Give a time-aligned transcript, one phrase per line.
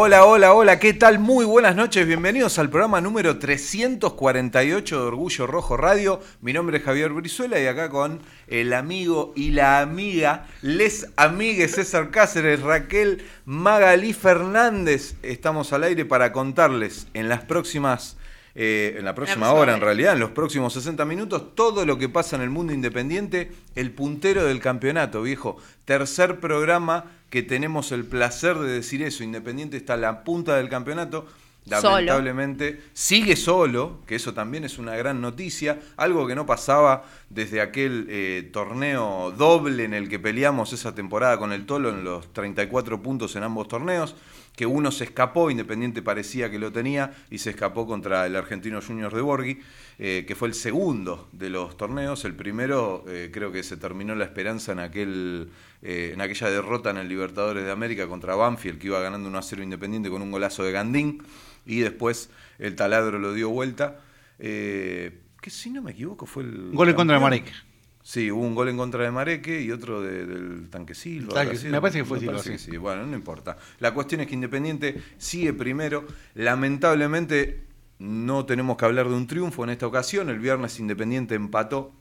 [0.00, 1.18] Hola, hola, hola, ¿qué tal?
[1.18, 6.20] Muy buenas noches, bienvenidos al programa número 348 de Orgullo Rojo Radio.
[6.40, 11.74] Mi nombre es Javier Brizuela y acá con el amigo y la amiga, les amigues
[11.74, 15.16] César Cáceres, Raquel Magalí Fernández.
[15.24, 18.17] Estamos al aire para contarles en las próximas...
[18.60, 21.96] eh, en la próxima próxima hora, en realidad, en los próximos 60 minutos, todo lo
[21.96, 25.58] que pasa en el mundo independiente, el puntero del campeonato, viejo.
[25.84, 29.22] Tercer programa que tenemos el placer de decir eso.
[29.22, 31.26] Independiente está a la punta del campeonato.
[31.68, 31.90] Solo.
[31.90, 37.60] Lamentablemente sigue solo, que eso también es una gran noticia, algo que no pasaba desde
[37.60, 42.32] aquel eh, torneo doble en el que peleamos esa temporada con el Tolo en los
[42.32, 44.16] 34 puntos en ambos torneos,
[44.58, 48.80] que uno se escapó, Independiente parecía que lo tenía, y se escapó contra el Argentino
[48.82, 49.60] Juniors de Borghi,
[50.00, 54.16] eh, que fue el segundo de los torneos, el primero eh, creo que se terminó
[54.16, 58.80] la esperanza en aquel eh, en aquella derrota en el Libertadores de América contra Banfield,
[58.80, 61.22] que iba ganando 1 a 0 Independiente con un golazo de Gandín,
[61.64, 64.00] y después el taladro lo dio vuelta.
[64.40, 66.72] Eh, que si no me equivoco fue el.
[66.72, 67.67] Gol en contra de campeón.
[68.10, 71.34] Sí, hubo un gol en contra de Mareque y otro de- del Tanque Silva.
[71.34, 71.68] Tanque- algo así.
[71.68, 72.56] me parece que fue Silva, sí.
[72.56, 72.74] sí.
[72.78, 73.58] Bueno, no importa.
[73.80, 76.06] La cuestión es que Independiente sigue primero.
[76.34, 77.64] Lamentablemente
[77.98, 80.30] no tenemos que hablar de un triunfo en esta ocasión.
[80.30, 81.92] El viernes Independiente empató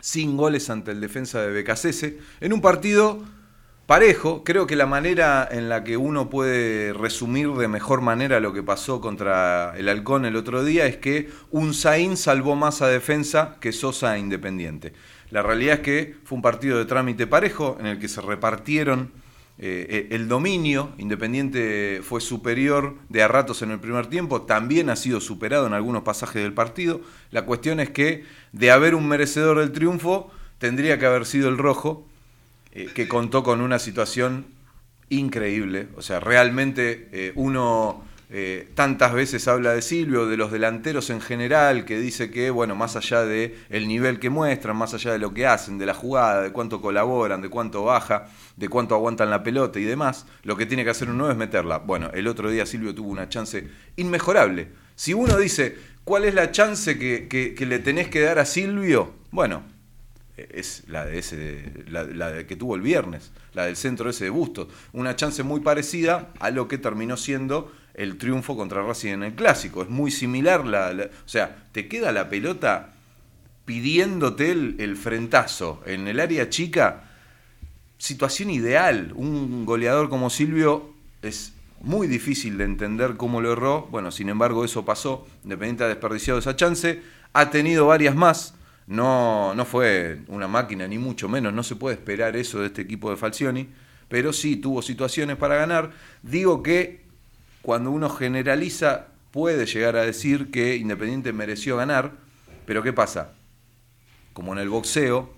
[0.00, 3.22] sin goles ante el defensa de Becasese en un partido
[3.86, 4.42] parejo.
[4.42, 8.64] Creo que la manera en la que uno puede resumir de mejor manera lo que
[8.64, 13.56] pasó contra el Halcón el otro día es que un Zain salvó más a defensa
[13.60, 14.94] que Sosa a Independiente.
[15.30, 19.12] La realidad es que fue un partido de trámite parejo en el que se repartieron
[19.58, 20.92] eh, el dominio.
[20.98, 25.74] Independiente fue superior de a ratos en el primer tiempo, también ha sido superado en
[25.74, 27.00] algunos pasajes del partido.
[27.30, 31.58] La cuestión es que de haber un merecedor del triunfo, tendría que haber sido el
[31.58, 32.06] rojo,
[32.72, 34.46] eh, que contó con una situación
[35.08, 35.88] increíble.
[35.96, 41.22] O sea, realmente eh, uno eh, tantas veces habla de Silvio, de los delanteros en
[41.22, 45.18] general, que dice que, bueno, más allá de el nivel que muestran, más allá de
[45.18, 49.30] lo que hacen, de la jugada, de cuánto colaboran, de cuánto baja, de cuánto aguantan
[49.30, 51.78] la pelota y demás, lo que tiene que hacer uno es meterla.
[51.78, 53.66] Bueno, el otro día Silvio tuvo una chance
[53.96, 54.68] inmejorable.
[54.94, 59.14] Si uno dice, ¿cuál es la chance que, le tenés que dar a Silvio?
[59.30, 59.62] Bueno,
[60.36, 64.68] es la de ese la, que tuvo el viernes, la del centro ese de Bustos,
[64.92, 69.34] una chance muy parecida a lo que terminó siendo el triunfo contra Racing en el
[69.34, 72.94] clásico, es muy similar la, la- o sea, te queda la pelota
[73.64, 77.04] pidiéndote el, el frentazo en el área chica,
[77.98, 84.10] situación ideal, un goleador como Silvio es muy difícil de entender cómo lo erró, bueno,
[84.10, 87.02] sin embargo eso pasó, Independiente ha desperdiciado esa chance,
[87.32, 88.54] ha tenido varias más,
[88.86, 92.82] no, no fue una máquina, ni mucho menos, no se puede esperar eso de este
[92.82, 93.68] equipo de Falcioni,
[94.08, 95.90] pero sí tuvo situaciones para ganar.
[96.22, 97.02] Digo que
[97.62, 102.12] cuando uno generaliza puede llegar a decir que Independiente mereció ganar,
[102.66, 103.32] pero ¿qué pasa?
[104.32, 105.32] Como en el boxeo,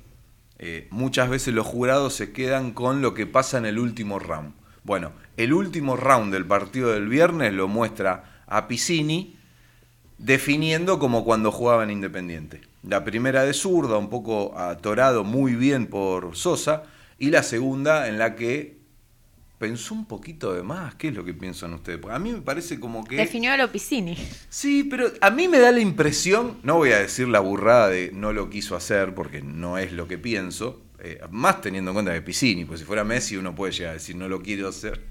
[0.59, 4.55] eh, muchas veces los jurados se quedan con lo que pasa en el último round.
[4.85, 9.37] Bueno, el último round del partido del viernes lo muestra a Piscini
[10.19, 12.61] definiendo como cuando jugaba en Independiente.
[12.83, 16.85] La primera de zurda, un poco atorado muy bien por Sosa,
[17.19, 18.80] y la segunda en la que
[19.61, 20.95] pensó un poquito de más.
[20.95, 21.99] ¿Qué es lo que piensan ustedes?
[21.99, 23.17] Porque a mí me parece como que...
[23.17, 24.17] Definió a lo Piscini.
[24.49, 28.11] Sí, pero a mí me da la impresión, no voy a decir la burrada de
[28.11, 32.15] no lo quiso hacer, porque no es lo que pienso, eh, más teniendo en cuenta
[32.15, 35.05] que Piscini, pues si fuera Messi uno puede llegar a decir no lo quiero hacer.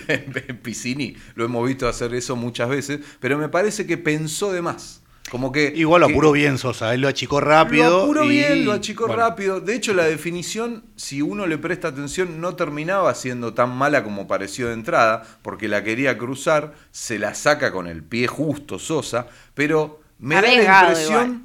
[0.62, 5.02] Piscini lo hemos visto hacer eso muchas veces, pero me parece que pensó de más.
[5.30, 7.90] Como que, Igual lo que- apuró bien Sosa, él lo achicó rápido.
[7.90, 9.60] Lo apuró y- bien, lo achicó bueno, rápido.
[9.60, 14.28] De hecho, la definición, si uno le presta atención, no terminaba siendo tan mala como
[14.28, 19.26] pareció de entrada, porque la quería cruzar, se la saca con el pie justo Sosa,
[19.54, 21.42] pero me da la impresión.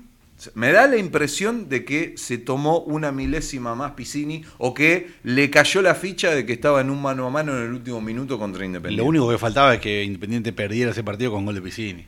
[0.56, 5.51] Me da la impresión de que se tomó una milésima más Piscini o que le
[5.51, 8.39] cayó la ficha de que estaba en un mano a mano en el último minuto
[8.39, 9.04] contra Independiente.
[9.04, 12.06] Lo único que faltaba es que Independiente perdiera ese partido con gol de Piscini.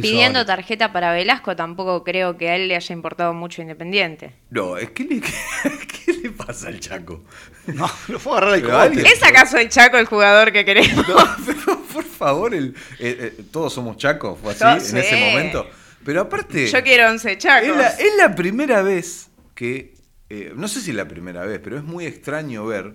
[0.00, 4.34] Pidiendo tarjeta para Velasco, tampoco creo que a él le haya importado mucho Independiente.
[4.50, 5.20] No, es que le,
[6.06, 7.24] ¿qué le pasa al Chaco?
[7.66, 8.76] No, lo fue a agarrar cogote.
[8.78, 11.06] alguien- ¿Es acaso el Chaco el jugador que queremos?
[11.08, 11.16] No,
[11.46, 15.00] pero por favor, el- eh, eh, todos somos chacos, fue así Yo en sé.
[15.00, 15.68] ese momento.
[16.04, 17.68] Pero aparte, Yo quiero 11 Chacos.
[17.68, 19.94] es la, es la primera vez que,
[20.30, 22.94] eh, no sé si es la primera vez, pero es muy extraño ver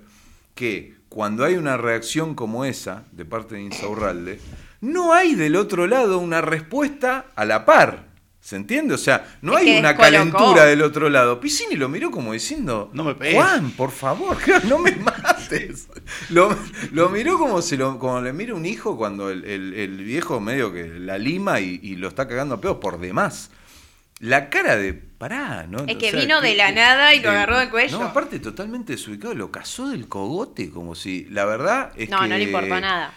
[0.55, 4.39] que cuando hay una reacción como esa de parte de Insaurralde,
[4.81, 8.07] no hay del otro lado una respuesta a la par.
[8.39, 8.93] ¿Se entiende?
[8.93, 10.01] O sea, no Es hay una descolocó.
[10.37, 11.41] calentura del otro lado.
[11.41, 13.35] Piscini lo miró como diciendo, No me pegues.
[13.35, 14.37] Juan, por favor,
[14.69, 15.89] no me mates.
[16.29, 16.55] Lo,
[16.93, 20.39] lo miró como, se lo, como le mira un hijo cuando el, el- el viejo
[20.39, 23.51] medio que la lima y, y lo está cagando a pedos por demás.
[24.19, 25.79] La cara de, pará, ¿no?
[25.85, 27.99] Es que vino de la nada y lo agarró del cuello.
[27.99, 32.27] No, aparte totalmente desubicado, lo cazó del cogote, como si, la verdad es no, que...
[32.29, 33.13] no le importó nada.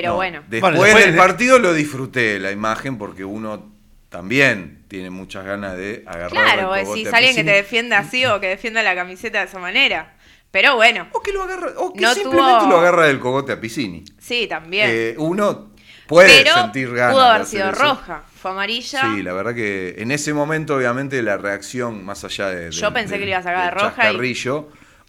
[0.00, 0.42] Pero no, bueno.
[0.48, 3.72] Después, Bueno, después del de- partido lo disfruté la imagen porque uno
[4.08, 8.40] también tiene muchas ganas de agarrar Claro, el si alguien que te defienda así o
[8.40, 10.14] que defienda la camiseta de esa manera.
[10.50, 13.52] Pero bueno, O que lo agarra, o que No simplemente tuvo- lo agarra del cogote
[13.52, 14.04] a Piscini.
[14.18, 14.88] sí, también.
[14.90, 15.72] Eh, uno
[16.06, 17.12] puede Pero sentir ganas.
[17.12, 17.82] pudo haber sido eso.
[17.82, 18.22] roja.
[18.40, 19.00] Fue amarilla.
[19.14, 22.70] Sí, la verdad que en ese momento, obviamente, la reacción, más allá de.
[22.70, 24.16] Yo pensé que le iba a sacar de roja y-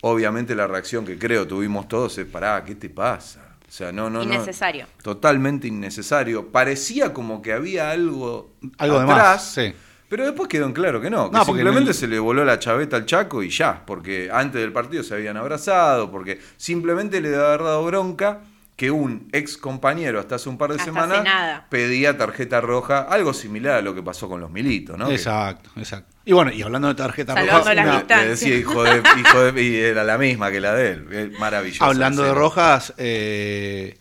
[0.01, 3.48] obviamente la reacción que creo tuvimos todos es: pará, ¿qué te pasa?
[3.69, 4.23] O sea, no, no, no.
[4.23, 4.87] Innecesario.
[5.03, 6.47] Totalmente innecesario.
[6.47, 8.51] Parecía como que había algo.
[8.79, 9.73] Algo de atrás, más, sí.
[10.09, 12.43] Pero después quedó en claro que no, que No, porque simplemente el- se le voló
[12.43, 17.21] la chaveta al Chaco y ya, porque antes del partido se habían abrazado, porque simplemente
[17.21, 18.39] le debe haber dado bronca
[18.79, 23.33] que un ex compañero hasta hace un par de Hasta semanas pedía tarjeta roja, algo
[23.33, 25.09] similar a lo que pasó con los militos, ¿no?
[25.09, 26.15] Que Exacto, exacto.
[26.23, 29.61] Y bueno, y hablando de tarjeta Salvando roja, una- le decía hijo de, hijo de-
[29.61, 31.83] y era la misma que la de él, eh, maravilloso.
[31.83, 33.97] hablando de rojas, eh,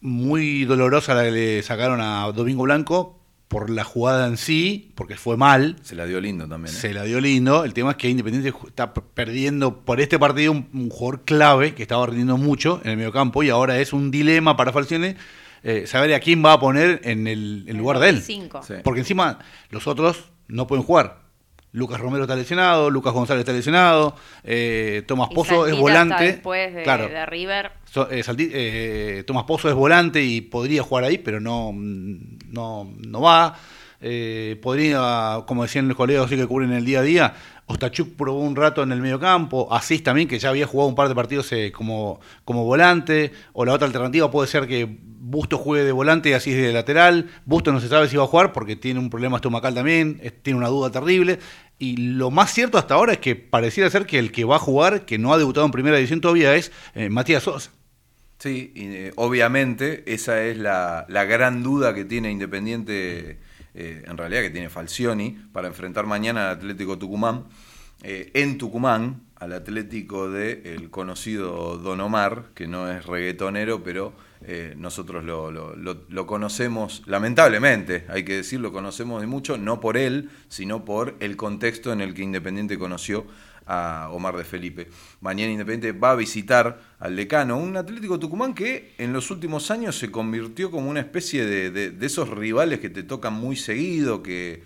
[0.00, 3.19] muy dolorosa la que le sacaron a Domingo Blanco
[3.50, 5.74] por la jugada en sí, porque fue mal.
[5.82, 6.72] Se la dio lindo también.
[6.72, 6.78] ¿eh?
[6.78, 7.64] Se la dio lindo.
[7.64, 11.82] El tema es que Independiente está perdiendo por este partido un, un jugador clave que
[11.82, 15.16] estaba rindiendo mucho en el mediocampo y ahora es un dilema para Falcione
[15.64, 18.22] eh, saber a quién va a poner en el en lugar de él.
[18.22, 18.62] Cinco.
[18.62, 18.74] Sí.
[18.84, 21.18] Porque encima los otros no pueden jugar.
[21.72, 26.24] Lucas Romero está lesionado, Lucas González está lesionado, eh, Tomás Y Pozo es volante.
[26.24, 27.70] después de, claro, de River.
[27.84, 31.72] So- eh, eh, Tomás Pozo es volante y podría jugar ahí, pero no,
[32.50, 33.56] no, no va.
[34.02, 37.34] Eh, podría, como decían los colegas sí que cubren el día a día,
[37.66, 41.08] Ostachuk probó un rato en el mediocampo, Asís también, que ya había jugado un par
[41.08, 44.88] de partidos eh, como, como volante, o la otra alternativa puede ser que
[45.22, 47.28] Busto juegue de volante y Asís de lateral.
[47.44, 50.58] Busto no se sabe si va a jugar porque tiene un problema estomacal también, tiene
[50.58, 51.38] una duda terrible.
[51.78, 54.58] Y lo más cierto hasta ahora es que pareciera ser que el que va a
[54.58, 57.70] jugar, que no ha debutado en primera división todavía, es eh, Matías Sosa.
[58.40, 63.38] Sí, y, eh, obviamente esa es la, la gran duda que tiene Independiente,
[63.74, 67.44] eh, en realidad que tiene Falcioni, para enfrentar mañana al Atlético Tucumán.
[68.02, 74.14] Eh, en Tucumán, al Atlético de el conocido Don Omar, que no es reggaetonero, pero
[74.42, 79.58] eh, nosotros lo, lo- lo- lo conocemos, lamentablemente, hay que decir, lo conocemos de mucho,
[79.58, 83.26] no por él, sino por el contexto en el que Independiente conoció
[83.72, 84.88] a Omar de Felipe.
[85.20, 89.96] Mañana Independiente va a visitar al decano, un Atlético Tucumán que en los últimos años
[89.96, 94.22] se convirtió como una especie de, de- de esos rivales que te tocan muy seguido,
[94.24, 94.64] que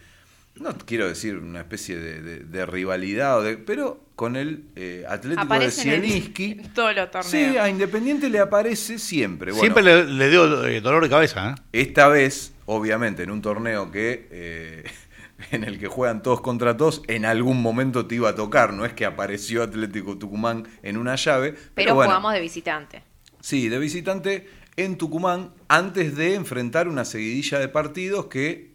[0.56, 5.04] no quiero decir una especie de, de- de rivalidad, o de- pero con el eh,
[5.08, 6.44] Atlético Aparece de Zielinski.
[6.64, 7.30] en todos los torneos.
[7.30, 9.50] Sí, a Independiente le aparece siempre.
[9.50, 11.50] Bueno, Siempre le, le dio eh, dolor de cabeza.
[11.50, 11.62] ¿eh?
[11.73, 14.84] esta vez, obviamente, en un torneo que eh,
[15.51, 18.73] en el que juegan todos contra todos, en algún momento te iba a tocar.
[18.73, 21.53] No es que apareció Atlético Tucumán en una llave.
[21.53, 23.03] Pero, Pero bueno, jugamos de visitante.
[23.41, 28.73] Sí, de visitante en Tucumán antes de enfrentar una seguidilla de partidos que,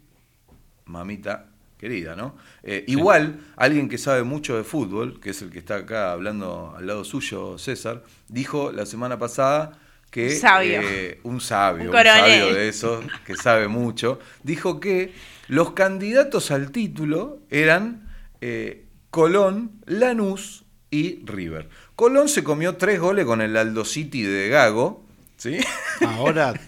[0.84, 1.46] mamita
[1.78, 2.36] querida, ¿no?
[2.62, 6.74] Eh, Igual, alguien que sabe mucho de fútbol, que es el que está acá hablando
[6.76, 9.78] al lado suyo, César, dijo la semana pasada
[10.10, 10.30] que...
[10.34, 10.80] Un sabio.
[10.82, 15.12] eh, un sabio, Un sabio de esos, que sabe mucho, dijo que
[15.48, 18.08] los candidatos al título eran
[18.40, 21.68] eh, Colón, Lanús y River.
[21.96, 25.04] Colón se comió tres goles con el Aldo City de Gago,
[25.36, 25.58] ¿sí?
[26.06, 26.54] Ahora.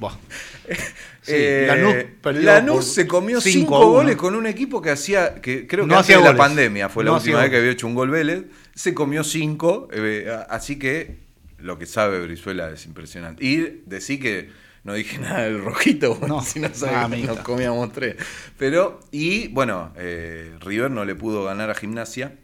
[1.25, 5.89] Sí, Eh, Lanús se comió cinco goles con un equipo que hacía, que creo que
[5.89, 7.95] No antes hacía de la pandemia fue la No última vez que había hecho un
[7.95, 8.45] gol Vélez,
[8.75, 11.19] se comió cinco, eh, así que
[11.63, 13.45] lo que sabe Brizuela es impresionante.
[13.45, 14.51] Y decir que
[14.85, 18.17] no dije nada del rojito, bueno, No, si no nada, que nos comíamos tres.
[18.59, 22.39] Pero, y bueno, eh, River no le pudo ganar a Gimnasia.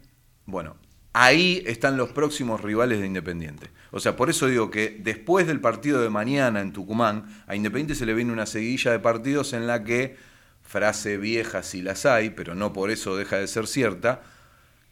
[0.45, 0.77] Bueno,
[1.13, 3.67] ahí están los próximos rivales de Independiente.
[3.91, 7.95] O sea, por eso digo que después del partido de mañana en Tucumán, a Independiente
[7.95, 10.15] se le viene una seguidilla de partidos en la que,
[10.61, 14.21] frase vieja si las hay, pero no por eso deja de ser cierta,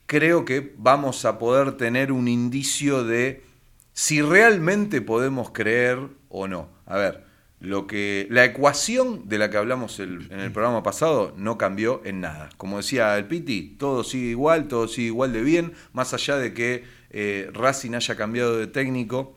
[0.07, 3.43] creo que vamos a poder tener un indicio de
[3.97, 5.97] si realmente podemos creer
[6.29, 6.69] o no.
[6.85, 7.23] A ver,
[7.59, 12.21] lo que la ecuación de la que hablamos en el programa pasado no cambió en
[12.21, 12.49] nada.
[12.57, 16.53] Como decía el Piti, todo sigue igual, todo sigue igual de bien, más allá de
[16.53, 19.35] que eh, Racing haya cambiado de técnico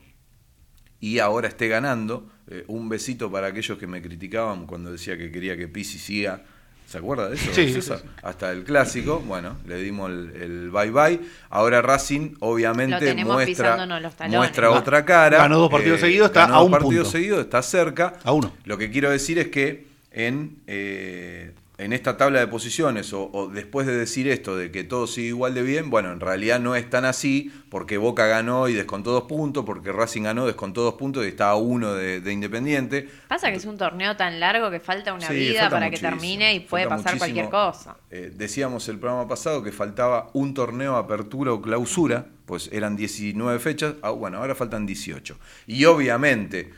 [1.00, 2.30] y ahora esté ganando.
[2.46, 6.44] Eh, un besito para aquellos que me criticaban cuando decía que quería que Pisi siga.
[6.90, 7.52] ¿Se acuerda de eso?
[7.54, 7.98] Sí, César?
[7.98, 8.14] sí, sí.
[8.20, 9.20] Hasta el clásico.
[9.20, 11.20] Bueno, le dimos el, el bye bye.
[11.48, 15.38] Ahora Racing, obviamente, muestra, los muestra otra cara.
[15.38, 17.10] ganó dos partidos seguidos, está ganó a dos un partidos punto.
[17.12, 18.14] seguidos, está cerca.
[18.24, 18.52] A uno.
[18.64, 21.52] Lo que quiero decir es que en, eh,
[21.84, 25.28] en esta tabla de posiciones, o, o después de decir esto de que todo sigue
[25.28, 29.12] igual de bien, bueno, en realidad no es tan así, porque Boca ganó y descontó
[29.12, 33.08] dos puntos, porque Racing ganó, descontó dos puntos y está a uno de, de Independiente.
[33.28, 35.98] Pasa que es un torneo tan largo que falta una Sí, vida falta para que
[35.98, 37.18] termine y puede pasar muchísimo.
[37.18, 37.96] cualquier cosa.
[38.10, 43.58] Eh, decíamos el programa pasado que faltaba un torneo apertura o clausura, pues eran 19
[43.60, 45.38] fechas, ah, bueno, ahora faltan 18.
[45.68, 46.70] Y obviamente,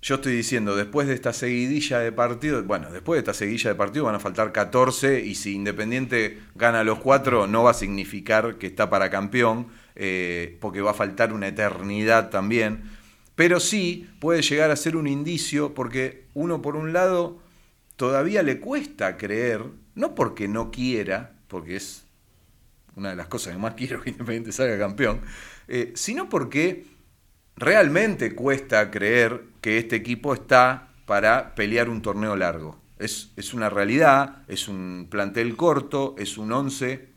[0.00, 3.76] yo estoy diciendo, después de esta seguidilla de partidos, bueno, después de esta seguidilla de
[3.76, 8.58] partidos van a faltar 14 y si Independiente gana los cuatro no va a significar
[8.58, 12.82] que está para campeón, eh, porque va a faltar una eternidad también.
[13.34, 17.38] Pero sí puede llegar a ser un indicio, porque uno por un lado
[17.96, 19.64] todavía le cuesta creer,
[19.96, 22.04] no porque no quiera, porque es
[22.94, 25.22] una de las cosas que más quiero que Independiente salga campeón,
[25.66, 26.86] eh, sino porque
[27.58, 32.80] realmente cuesta creer que este equipo está para pelear un torneo largo.
[32.98, 37.08] Es, es una realidad, es un plantel corto, es un 11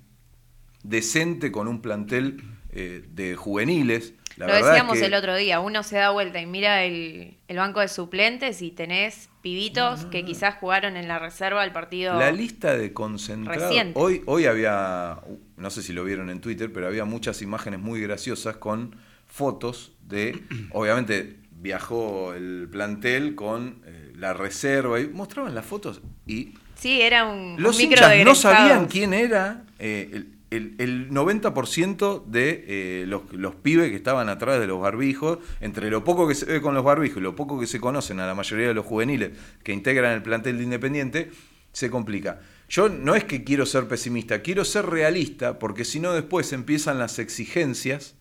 [0.84, 4.14] decente con un plantel eh, de juveniles.
[4.38, 7.38] La Lo es decíamos que- el otro día, uno se da vuelta y mira el,
[7.48, 12.18] el banco de suplentes y tenés pibitos que quizás jugaron en la reserva el partido.
[12.18, 13.64] La lista de concentrados.
[13.64, 14.00] Reciente.
[14.00, 15.20] Hoy, hoy había,
[15.58, 18.96] no sé si lo vieron en Twitter, pero había muchas imágenes muy graciosas con
[19.32, 20.40] fotos de.
[20.72, 27.26] Obviamente viajó el plantel con eh, la reserva y mostraban las fotos y Sí, era
[27.26, 32.26] un, un los micro hinchas de no sabían quién era eh, el, el- el 90%
[32.26, 36.34] de eh, los, los pibes que estaban atrás de los barbijos, entre lo poco que
[36.36, 38.74] se ve con los barbijos y lo poco que se conocen a la mayoría de
[38.74, 39.32] los juveniles
[39.64, 41.32] que integran el plantel de Independiente,
[41.72, 42.42] se complica.
[42.68, 46.98] Yo no es que quiero ser pesimista, quiero ser realista, porque si no después empiezan
[47.00, 48.16] las exigencias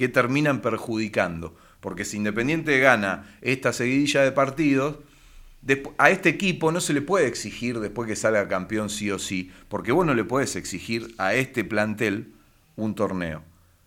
[0.00, 1.54] que terminan perjudicando.
[1.80, 4.96] Porque si Independiente gana esta seguidilla de partidos,
[5.98, 9.50] a este equipo no se le puede exigir después que salga campeón sí o sí,
[9.68, 12.32] porque vos no le podés exigir a este plantel
[12.76, 13.42] un torneo.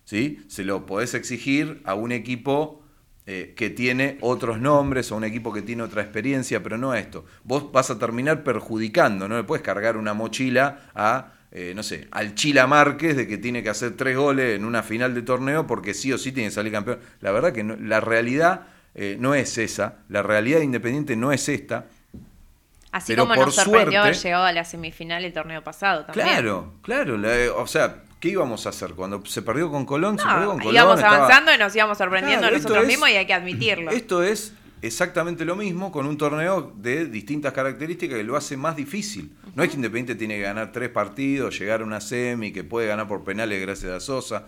[0.05, 0.43] ¿sí?
[0.49, 2.83] Se lo podés exigir a un equipo
[3.25, 6.99] eh, que tiene otros nombres, o un equipo que tiene otra experiencia, pero no a
[6.99, 7.25] esto.
[7.43, 12.07] Vos vas a terminar perjudicando, no le puedes cargar una mochila a, eh, no sé,
[12.11, 15.67] al Chila Márquez de que tiene que hacer tres goles en una final de torneo
[15.67, 16.99] porque sí o sí tiene que salir campeón.
[17.21, 18.61] La verdad que no- la realidad
[18.95, 21.85] eh, no es esa, la realidad de Independiente no es esta.
[22.91, 26.27] Así pero como por nos sorprendió haber llegado a la semifinal el torneo pasado también.
[26.27, 27.17] Claro, claro.
[27.17, 28.91] la- o sea, ¿qué íbamos a hacer?
[28.91, 30.75] Cuando se perdió con Colón, se perdió No, con Colón.
[30.75, 33.89] íbamos estaba- avanzando y nos íbamos sorprendiendo Claro, nosotros es- mismos y hay que admitirlo.
[33.91, 34.53] Esto es
[34.83, 39.31] exactamente lo mismo con un torneo de distintas características que lo hace más difícil.
[39.55, 42.87] No es que Independiente tiene que ganar tres partidos, llegar a una semi, que puede
[42.87, 44.45] ganar por penales gracias a Sosa.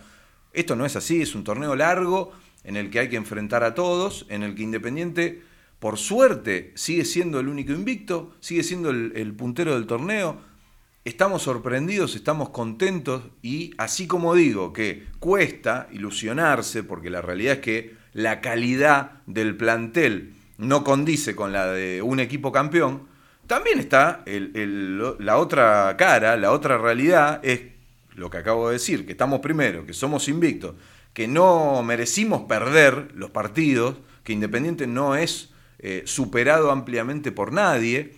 [0.52, 2.32] Esto no es así, es un torneo largo
[2.64, 5.42] en el que hay que enfrentar a todos, en el que Independiente,
[5.78, 10.38] por suerte, sigue siendo el único invicto, sigue siendo el, el puntero del torneo.
[11.06, 17.60] estamos sorprendidos, estamos contentos y así como digo que cuesta ilusionarse, porque la realidad es
[17.60, 23.02] que la calidad del plantel no condice con la de un equipo campeón,
[23.46, 27.60] también está la otra cara, la otra realidad es
[28.14, 30.76] lo que acabo de decir, que estamos primero, que somos invictos,
[31.12, 38.14] que no merecimos perder los partidos, que Independiente no es eh, superado ampliamente por nadie,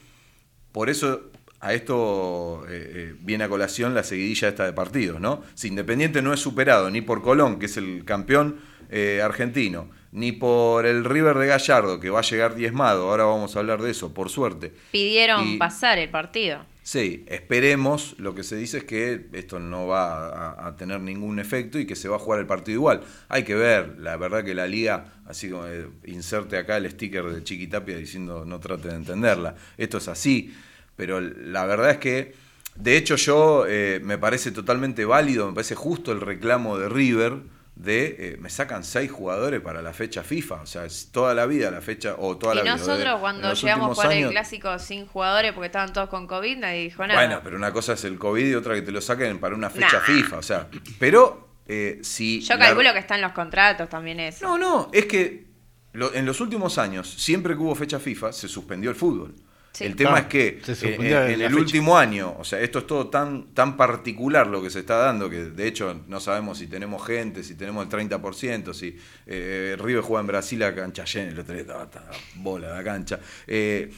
[0.70, 1.22] por eso
[1.58, 5.42] a esto eh, eh, viene a colación la seguidilla esta de partidos, ¿no?
[5.54, 10.32] Si Independiente no es superado ni por Colón, que es el campeón eh, argentino, ni
[10.32, 13.90] por el River de Gallardo, que va a llegar diezmado, ahora vamos a hablar de
[13.90, 14.72] eso, por suerte.
[14.90, 16.64] Pidieron Y- pasar el partido.
[16.82, 21.38] Sí, esperemos, lo que se dice es que esto no va a, a tener ningún
[21.38, 23.02] efecto y que se va a jugar el partido igual.
[23.28, 27.24] Hay que ver, la verdad que la liga, así como eh, inserte acá el sticker
[27.24, 30.54] de Chiquitapia diciendo no trate de entenderla, esto es así,
[30.96, 32.32] pero la verdad es que,
[32.76, 37.34] de hecho yo eh, me parece totalmente válido, me parece justo el reclamo de River
[37.78, 41.46] de eh, me sacan seis jugadores para la fecha FIFA, o sea, es toda la
[41.46, 42.72] vida la fecha, o toda Y la vida.
[42.76, 46.56] nosotros de- en cuando llegamos a el clásico sin jugadores porque estaban todos con COVID,
[46.58, 47.20] nadie dijo nada.
[47.20, 49.70] bueno, pero una cosa es el COVID y otra que te lo saquen para una
[49.70, 50.00] fecha Nah.
[50.00, 50.38] FIFA.
[50.38, 50.66] O sea,
[50.98, 52.40] pero eh, si.
[52.40, 54.44] Yo la- calculo que están los contratos también eso.
[54.44, 55.46] No, no, es que
[55.92, 59.34] lo- en los últimos años, siempre que hubo fecha FIFA, se suspendió el fútbol.
[59.72, 59.84] Sí.
[59.84, 61.56] El tema Claro, es que eh, en, el fecha.
[61.56, 65.30] último año, o sea, esto es todo tan, tan particular lo que se está dando,
[65.30, 68.96] que de hecho no sabemos si tenemos gente, si tenemos el 30%, si
[69.26, 72.82] eh, River juega en Brasil a cancha llena, el otro día estaba, estaba bola la
[72.82, 73.20] cancha.
[73.46, 73.92] Eh,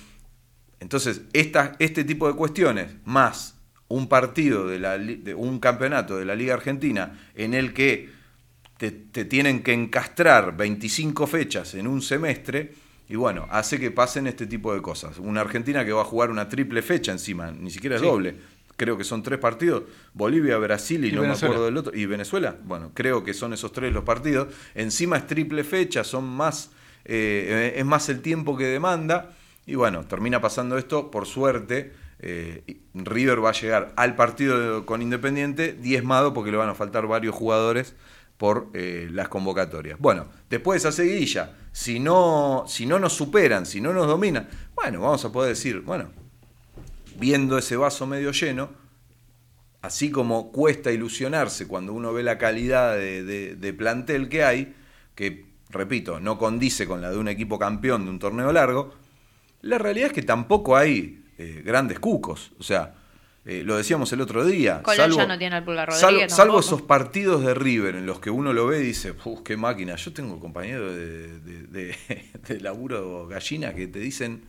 [0.81, 3.57] entonces, esta, este tipo de cuestiones, más
[3.89, 8.09] un partido de, la, de un campeonato de la Liga Argentina en el que
[8.79, 12.73] te, te tienen que encastrar 25 fechas en un semestre,
[13.11, 15.19] y bueno, hace que pasen este tipo de cosas.
[15.19, 18.07] Una Argentina que va a jugar una triple fecha encima, ni siquiera es Sí.
[18.09, 18.37] doble.
[18.77, 19.83] Creo que son tres partidos,
[20.15, 21.51] Bolivia, Brasil y, Y no Venezuela.
[21.51, 21.93] me acuerdo del otro.
[21.95, 22.57] ¿Y Venezuela?
[22.65, 24.49] Bueno, creo que son esos tres los partidos.
[24.75, 26.71] Encima es triple fecha, son más,
[27.05, 29.33] eh, es más el tiempo que demanda.
[29.67, 32.63] Y bueno, termina pasando esto, por suerte, eh,
[32.95, 37.35] River va a llegar al partido con Independiente diezmado porque le van a faltar varios
[37.35, 37.95] jugadores
[38.39, 39.99] por eh, las convocatorias.
[39.99, 44.49] Bueno, después de esa seguidilla, si no, si no nos superan, si no nos dominan,
[44.75, 46.11] bueno, vamos a poder decir, bueno,
[47.17, 48.71] viendo ese vaso medio lleno,
[49.83, 54.75] así como cuesta ilusionarse cuando uno ve la calidad de, de- plantel que hay,
[55.15, 58.95] que, repito, no condice con la de un equipo campeón de un torneo largo,
[59.63, 62.53] la realidad es que tampoco hay eh, grandes cucos.
[62.59, 62.95] O sea,
[63.47, 64.83] eh, lo decíamos el otro día.
[64.83, 68.21] Colón ya no tiene al Pulgar salvo, Rodríguez salvo esos partidos de River en los
[68.21, 69.97] que uno lo ve y dice, "Uf, qué máquina.
[69.97, 71.97] Yo tengo compañeros de, de- de-
[72.49, 74.43] de laburo gallina que te dicen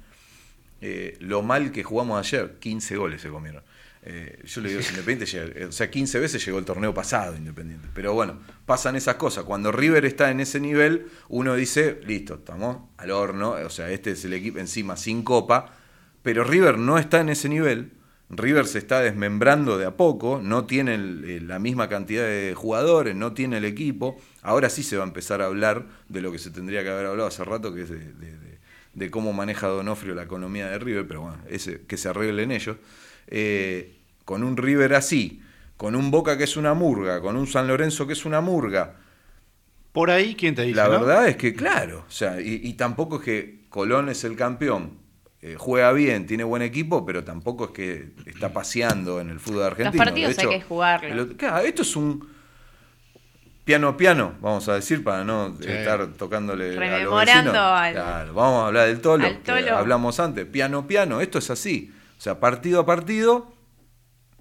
[0.82, 2.58] eh, lo mal que jugamos ayer.
[2.60, 3.64] 15 goles se comieron.
[4.04, 7.88] Eh, yo le digo, Independiente llega- o sea, 15 veces llegó el torneo pasado Independiente.
[7.94, 9.44] Pero bueno, pasan esas cosas.
[9.44, 13.52] Cuando River está en ese nivel, uno dice, listo, estamos al horno.
[13.52, 15.76] O sea, este es el equipo encima sin copa.
[16.24, 17.92] Pero River no está en ese nivel.
[18.32, 22.54] River se está desmembrando de a poco, no tiene el- eh, la misma cantidad de
[22.56, 24.17] jugadores, no tiene el equipo.
[24.41, 27.08] Ahora sí se va a empezar a hablar de lo que se tendría que haber
[27.08, 28.60] hablado hace rato, que es de, de- de-
[28.94, 32.78] de cómo maneja Donofrio la economía de River, pero bueno, ese, que se arreglen ellos.
[33.28, 35.41] Eh, con un River así,
[35.78, 38.96] con un Boca que es una murga, con un San Lorenzo que es una murga,
[39.94, 40.76] Por ahí, ¿quién te dice?
[40.76, 40.89] la no?
[40.89, 44.98] verdad es que, claro, o sea, y, y tampoco es que Colón es el campeón,
[45.42, 49.64] eh, juega bien, tiene buen equipo, pero tampoco es que está paseando en el fútbol
[49.64, 50.04] argentino.
[50.04, 50.56] partidos De hay que
[51.12, 52.30] el otro- claro, esto es un
[53.64, 55.68] piano a piano, vamos a decir, para no Sí.
[55.68, 57.56] estar tocándole a los Rememorando vecinos.
[57.58, 59.78] al- Claro, vamos a hablar del tolo, al que Tolo.
[59.78, 61.92] hablamos antes, piano a piano, esto es así.
[62.18, 63.52] O sea, partido a partido,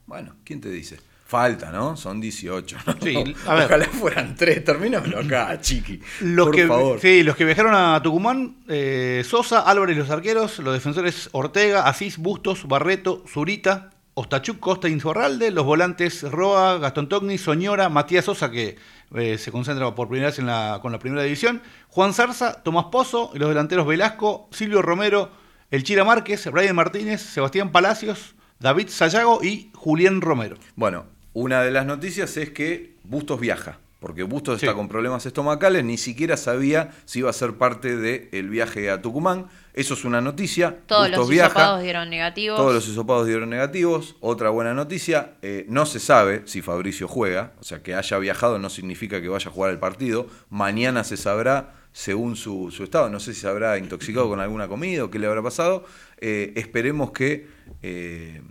[0.06, 0.98] bueno, ¿quién te dice?
[1.30, 1.96] Falta, ¿no?
[1.96, 2.76] Son 18.
[2.86, 2.94] ¿no?
[3.00, 3.66] Sí, a ver.
[3.66, 4.64] Ojalá fueran tres.
[4.64, 6.00] Terminámoslo acá, chiqui.
[6.22, 7.00] Los Por que, favor.
[7.00, 12.18] Sí, los que viajaron a Tucumán, eh, Sosa, Álvarez los arqueros, los defensores Ortega, Asís,
[12.18, 18.50] Bustos, Barreto, Zurita, Ostachuk, Costa e Insorralde, los volantes Roa, Gastón Togni, Soñora, Matías Sosa,
[18.50, 18.76] que
[19.14, 22.86] eh, se concentra por primera vez en la, con la primera división, Juan Zarza, Tomás
[22.86, 25.30] Pozo, y los delanteros Velasco, Silvio Romero,
[25.70, 30.56] El Chira Márquez, Brian Martínez, Sebastián Palacios, David Sayago y Julián Romero.
[30.74, 34.66] Bueno, una de las noticias es que Bustos viaja, porque Bustos Sí.
[34.66, 39.00] está con problemas estomacales, ni siquiera sabía si iba a ser parte del viaje a
[39.02, 39.46] Tucumán.
[39.74, 40.78] Eso es una noticia.
[40.86, 41.48] Todos Bustos los viaja.
[41.50, 42.56] hisopados dieron negativos.
[42.58, 44.16] Todos los hisopados dieron negativos.
[44.20, 48.58] Otra buena noticia, eh, no se sabe si Fabricio juega, o sea, que haya viajado
[48.58, 50.26] no significa que vaya a jugar el partido.
[50.50, 53.10] Mañana se sabrá según su, su estado.
[53.10, 55.84] No sé si se habrá intoxicado con alguna comida o qué le habrá pasado.
[56.20, 57.46] Eh, esperemos que,
[57.82, 58.42] eh,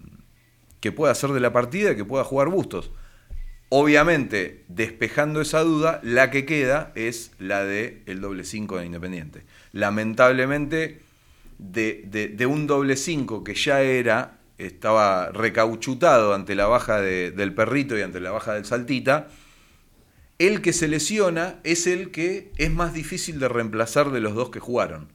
[0.79, 2.91] que pueda hacer de la partida que pueda jugar Bustos.
[3.69, 9.43] Obviamente, despejando esa duda, la que queda es la de doble 5 de Independiente.
[9.73, 11.01] Lamentablemente,
[11.59, 17.97] de, un doble 5 que ya era, estaba recauchutado ante la baja de- del perrito
[17.97, 19.27] y ante la baja del saltita,
[20.39, 24.49] el que se lesiona es el que es más difícil de reemplazar de los dos
[24.49, 25.11] que jugaron.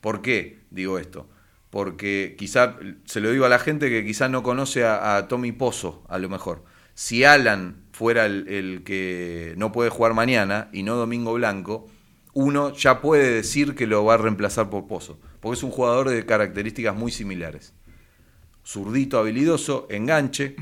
[0.00, 1.28] ¿Por qué digo esto?
[1.72, 6.04] Porque quizá, se lo digo a la gente que quizá no conoce a, Tommy Pozo,
[6.06, 6.64] a lo mejor.
[6.92, 11.86] Si Alan fuera el, el que no puede jugar mañana y no Domingo Blanco,
[12.34, 15.18] uno ya puede decir que lo va a reemplazar por Pozo.
[15.40, 17.72] Porque es un jugador de características muy similares.
[18.66, 20.56] Zurdito, habilidoso, enganche.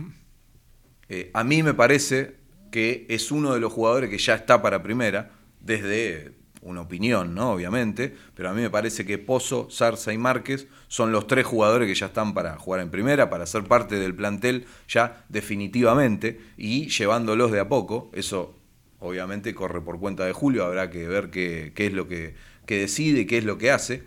[1.08, 2.36] Eh, a mí me parece
[2.70, 7.52] que es uno de los jugadores que ya está para primera, desde una opinión, ¿no?
[7.52, 11.88] Obviamente, pero a mí me parece que Pozo, Zarza y Márquez son los tres jugadores
[11.88, 16.88] que ya están para jugar en primera, para ser parte del plantel ya definitivamente y
[16.88, 18.10] llevándolos de a poco.
[18.12, 18.54] Eso
[18.98, 22.34] obviamente corre por cuenta de Julio, habrá que ver qué, es lo que,
[22.66, 24.02] que decide, qué es lo que hace.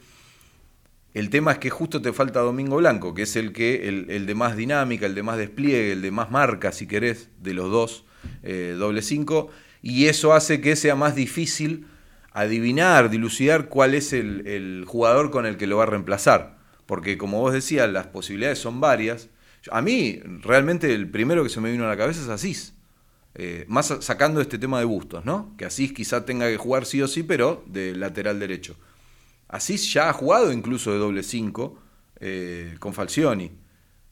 [1.13, 4.25] El tema es que justo te falta Domingo Blanco, que es el que el, el
[4.25, 7.69] de más dinámica, el de más despliegue, el de más marca, si querés, de los
[7.71, 8.05] dos,
[8.41, 9.49] eh, doble cinco,
[9.81, 11.87] y eso hace que sea más difícil
[12.33, 16.57] adivinar, dilucidar cuál es el, el jugador con el que lo va a reemplazar.
[16.85, 19.29] Porque como vos decías, las posibilidades son varias.
[19.71, 22.73] A mí, realmente, el primero que se me vino a la cabeza es Asís.
[23.35, 25.55] Eh, más sa- sacando este tema de bustos, ¿no?
[25.57, 28.75] Que Asís quizá tenga que jugar sí o sí, pero de lateral derecho.
[29.47, 31.79] Asís ya ha jugado incluso de doble 5
[32.79, 33.51] con Falcioni.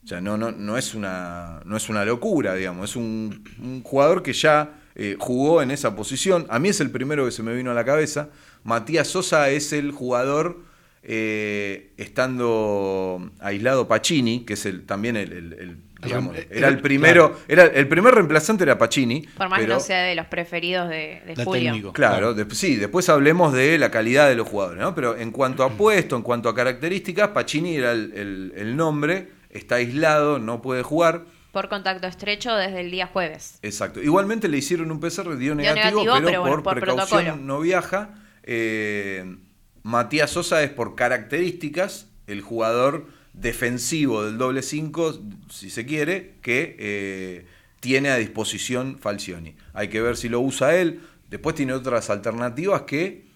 [0.04, 2.90] O sea, no, no, no, es una, no es una locura, digamos.
[2.90, 6.46] Es un jugador que ya eh, jugó en esa posición.
[6.50, 8.28] A mí es el primero que se me vino a la cabeza.
[8.64, 10.60] Matías Sosa es el jugador,
[11.02, 16.80] eh, estando aislado Pacini, que es el, también el, el- el, digamos, el- era el
[16.80, 19.22] primero, era el primer reemplazante era Pacini.
[19.36, 21.72] Por más que no sea de los preferidos de, de De Julio.
[21.72, 21.92] técnico.
[21.92, 24.94] Claro, de- sí, después hablemos de la calidad de los jugadores, ¿no?
[24.94, 29.28] Pero en cuanto a puesto, en cuanto a características, Pacini era el, el- el nombre,
[29.50, 31.24] está aislado, no puede jugar.
[31.52, 33.58] Por contacto estrecho desde el día jueves.
[33.62, 34.02] Exacto.
[34.02, 37.46] Igualmente le hicieron un PCR, dio negativo, negativo, pero, pero bueno, por, por precaución protocolo.
[37.46, 38.14] no viaja.
[38.42, 39.36] Eh,
[39.82, 46.76] Matías Sosa es por características el jugador defensivo del doble 5, si se quiere, que
[46.78, 47.46] eh,
[47.80, 49.56] tiene a disposición Falcioni.
[49.74, 51.00] Hay que ver si lo usa él.
[51.28, 53.31] Después tiene otras alternativas que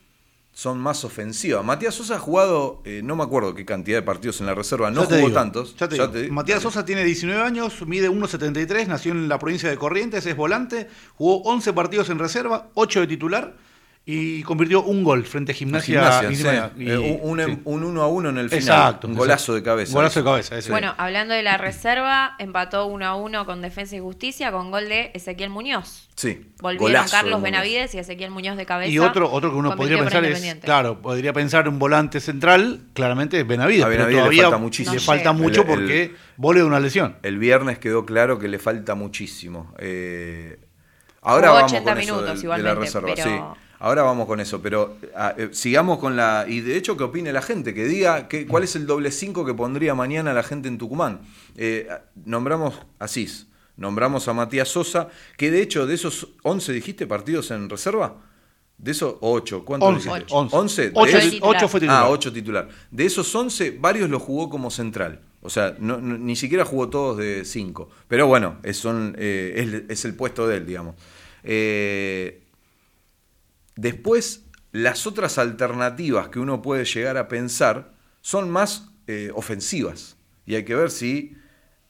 [0.56, 1.62] son más ofensivas.
[1.62, 4.90] Matías Sosa ha jugado, eh, no me acuerdo qué cantidad de partidos en la reserva,
[4.90, 5.76] no jugó digo, tantos.
[5.76, 6.12] ya te Ya digo.
[6.14, 6.34] te digo.
[6.34, 10.88] Matías Sosa tiene 19 años, mide 1,73, nació en la provincia de Corrientes, es volante,
[11.16, 13.54] jugó 11 partidos en reserva, 8 de titular
[14.08, 16.00] y convirtió un gol frente a Gimnasia.
[16.00, 16.84] Gimnasia, Gimnasia, sí.
[16.84, 17.58] y- Eh, un, sí.
[17.64, 18.62] un uno a uno en el final.
[18.62, 19.08] Exacto.
[19.08, 19.90] Un golazo de cabeza.
[19.90, 20.70] Un golazo de cabeza, ese.
[20.70, 24.88] Bueno, hablando de la reserva, empató 1 a 1 con Defensa y Justicia con gol
[24.88, 26.08] de Ezequiel Muñoz.
[26.14, 26.52] Sí.
[26.60, 27.42] Volvieron Carlos.
[27.42, 28.90] Benavides y Ezequiel Muñoz de cabeza.
[28.92, 33.40] Y otro, otro que uno podría pensar es, claro, podría pensar un volante central, claramente
[33.40, 34.94] es Benavides, A pero Benavides le falta muchísimo.
[34.94, 37.16] le falta mucho El- el- porque vuelve de una lesión.
[37.24, 39.74] El viernes quedó claro que le falta muchísimo.
[39.78, 40.60] Eh,
[41.22, 43.12] ahora Jugó vamos 80 con eso minutos del- de, igualmente, la reserva.
[43.16, 43.60] pero- Sí.
[43.78, 46.46] Ahora vamos con eso, pero ah, eh, sigamos con la...
[46.48, 49.44] Y de hecho que opine la gente, que diga que, cuál es el doble 5
[49.44, 51.20] que pondría mañana la gente en Tucumán.
[51.56, 51.86] Eh,
[52.24, 57.50] nombramos a Asís, nombramos a Matías Sosa, que de hecho de esos 11 dijiste partidos
[57.50, 58.16] en reserva,
[58.78, 60.34] de esos 8, ¿cuántos 11, dijiste?
[60.34, 60.56] 11.
[60.56, 60.82] 11.
[60.82, 62.02] De Ocho esos- ti- ocho fue titular.
[62.04, 62.68] Ah, 8 titular.
[62.90, 65.20] De esos 11, varios los jugó como central.
[65.42, 67.88] O sea, no- no- ni siquiera jugó todos de 5.
[68.08, 70.94] Pero bueno, es, son, eh, es, es el puesto de él, digamos.
[71.44, 72.42] Eh,
[73.76, 80.16] después, las otras alternativas que uno puede llegar a pensar son más eh, ofensivas.
[80.44, 81.36] Y hay que ver si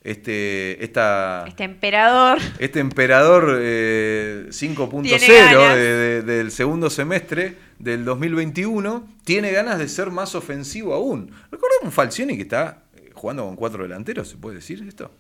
[0.02, 2.38] este, esta, Este emperador.
[2.58, 9.88] este emperador eh, 5.0 Tiene de- de- del segundo semestre del 2021 tiene ganas de
[9.88, 11.30] ser más ofensivo aún.
[11.50, 15.10] Recordemos un Falcioni que está eh, jugando con cuatro delanteros, ¿se puede decir esto?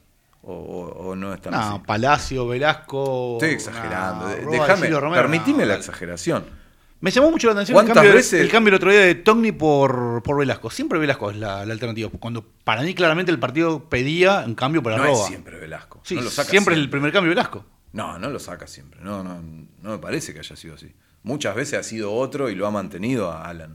[0.48, 1.78] ¿O, o- o no es tan No, así?
[1.84, 3.32] Palacio, Velasco.
[3.34, 4.28] Estoy exagerando.
[4.44, 6.44] no, Déjame, permitime no, la exageración.
[7.00, 9.14] Me llamó mucho la atención el ¿Cuántas cambio, veces- el cambio el otro día de
[9.16, 10.70] Togni por, por Velasco.
[10.70, 12.10] Siempre Velasco es la, la alternativa.
[12.18, 15.12] Cuando para mí claramente el partido pedía un cambio para No Roa.
[15.20, 16.00] es siempre Velasco.
[16.04, 17.64] Sí, no lo saca siempre, el primer cambio Velasco.
[17.92, 19.00] No, no lo saca siempre.
[19.02, 19.40] No, no,
[19.82, 20.94] no me parece que haya sido así.
[21.22, 23.74] Muchas veces ha sido otro y lo ha mantenido a Alan.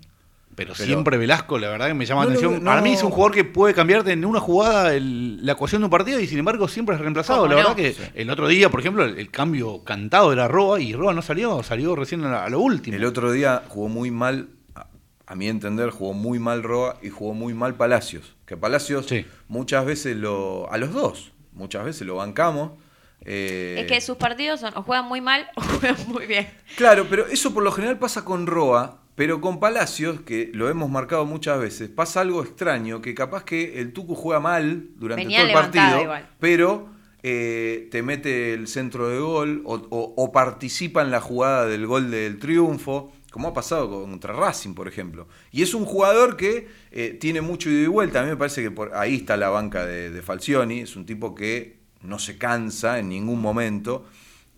[0.64, 2.64] Pero, Pero- siempre Velasco, la verdad que me llama No la atención.
[2.64, 5.86] Para mí es un jugador que puede cambiarte en una jugada el- la ecuación de
[5.86, 7.42] un partido y sin embargo siempre es reemplazado.
[7.44, 7.70] ¿Cómo La no?
[7.76, 11.14] verdad que el otro día, por ejemplo, el, el cambio cantado era Roa y Roa
[11.14, 12.96] no salió, salió recién a, la- a lo último.
[12.98, 14.88] El otro día jugó muy mal, a,
[15.28, 18.36] a mi entender, jugó muy mal Roa y jugó muy mal Palacios.
[18.46, 19.26] Que Palacios Sí.
[19.48, 20.72] muchas veces lo.
[20.72, 21.32] a los dos.
[21.54, 22.72] muchas veces lo bancamos.
[23.24, 26.48] eh, Es que sus partidos son o juegan muy mal o juegan muy bien.
[26.76, 30.90] Claro, pero eso por lo general pasa con Roa, pero con Palacios, que lo hemos
[30.90, 35.40] marcado muchas veces, pasa algo extraño, que capaz que el Tucu juega mal durante Venía
[35.40, 36.30] todo el partido, igual.
[36.40, 36.90] pero
[37.24, 41.86] eh, te mete el centro de gol o, o- o participa en la jugada del
[41.86, 45.28] gol del triunfo, como ha pasado contra Racing, por ejemplo.
[45.52, 48.20] Y es un jugador que eh, tiene mucho ida y vuelta.
[48.20, 51.06] A mí me parece que por ahí está la banca de, de Falcioni, es un
[51.06, 54.06] tipo que no se cansa en ningún momento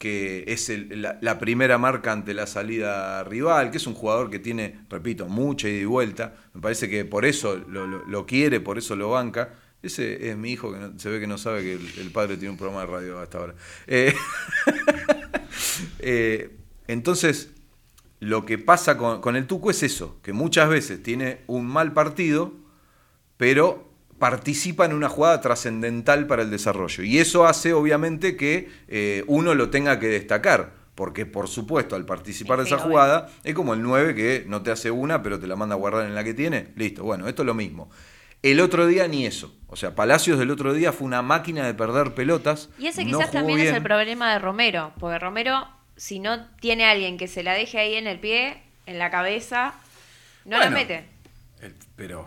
[0.04, 4.82] que es la, primera marca ante la salida rival, que es un jugador que tiene,
[4.90, 6.36] repito, mucha ida y vuelta.
[6.54, 9.54] Me parece que por eso lo, quiere, por eso lo banca.
[9.82, 12.36] Ese es mi hijo que no- se ve que no sabe que el, el padre
[12.36, 13.56] tiene un programa de radio hasta ahora.
[13.88, 14.14] Eh,
[16.00, 16.54] eh,
[16.90, 17.54] entonces,
[18.20, 21.94] lo que pasa con, con el Tuco es eso, que muchas veces tiene un mal
[21.94, 22.52] partido,
[23.38, 23.93] pero
[24.24, 27.04] participa en una jugada trascendental para el desarrollo.
[27.04, 30.72] Y eso hace, obviamente, que eh, uno lo tenga que destacar.
[30.96, 32.86] Porque, por supuesto, al participar de esa obvio.
[32.88, 35.78] jugada, es como el 9 que no te hace una, pero te la manda a
[35.78, 36.70] guardar en la que tiene.
[36.78, 37.90] Listo, bueno, esto es lo mismo.
[38.42, 39.54] El otro día ni eso.
[39.68, 42.70] O sea, Palacios del otro día fue una máquina de perder pelotas.
[42.80, 46.48] Y ese no quizás jugó también es el problema de Romero, porque Romero, si no
[46.62, 49.74] tiene alguien que se la deje ahí en el pie, en la cabeza,
[50.46, 51.10] no la mete.
[51.60, 52.26] El- pero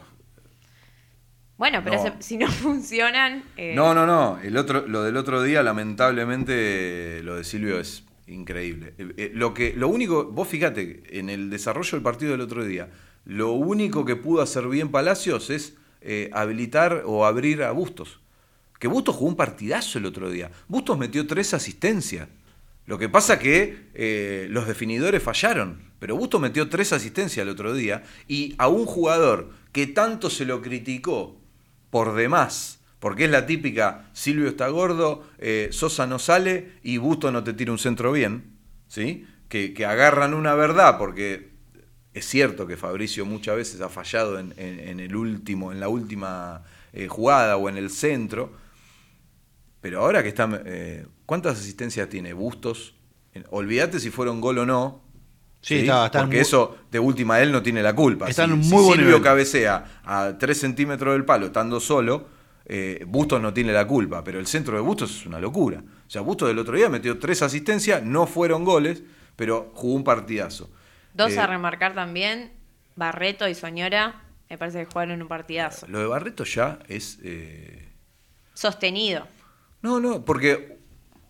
[1.58, 2.02] Bueno, pero no.
[2.02, 3.44] se- si no funcionan...
[3.56, 4.38] eh, No, no, no.
[4.42, 8.94] El otro, lo del otro día, lamentablemente, lo de Silvio es increíble.
[8.98, 12.64] Eh, eh, Lo que, lo único, vos fíjate, en el desarrollo del partido del otro
[12.64, 12.90] día,
[13.24, 15.74] lo único que pudo hacer bien Palacios es
[16.32, 18.20] habilitar o abrir a Bustos.
[18.78, 20.52] Que Bustos jugó un partidazo el otro día.
[20.68, 22.28] Bustos metió tres asistencias.
[22.84, 25.80] Lo que pasa que los definidores fallaron.
[25.98, 28.04] Pero Bustos metió tres asistencias el otro día.
[28.28, 31.40] Y a un jugador que tanto se lo criticó
[31.96, 37.32] por demás, porque es la típica, Silvio está gordo, eh, Sosa no sale y Busto
[37.32, 39.26] no te tira un centro bien, ¿sí?
[39.48, 41.52] Que, que agarran una verdad, porque
[42.12, 47.08] es cierto que Fabricio muchas veces ha fallado en, el último, en la última eh,
[47.08, 48.52] jugada o en el centro,
[49.80, 52.94] pero ahora que está, eh, ¿cuántas asistencias tiene Bustos?
[53.48, 55.00] Olvídate si fueron gol o no.
[55.60, 58.28] Sí, está- está porque muy- eso de última él no tiene la culpa.
[58.28, 59.22] Está Si- en si muy buen Silvio nivel.
[59.22, 62.28] cabecea a 3 centímetros del palo estando solo,
[62.66, 65.82] eh, Bustos no tiene la culpa, pero el centro de Bustos es una locura.
[66.06, 69.02] O sea, Bustos del otro día metió tres asistencias, no fueron goles,
[69.34, 70.70] pero jugó un partidazo.
[71.14, 72.52] Dos Eh, a remarcar también,
[72.94, 75.86] Barreto y Soñora, me parece que jugaron un partidazo.
[75.88, 77.18] Lo de Barreto ya es...
[77.24, 77.88] eh,
[78.54, 79.26] Sostenido.
[79.82, 80.78] No, no, porque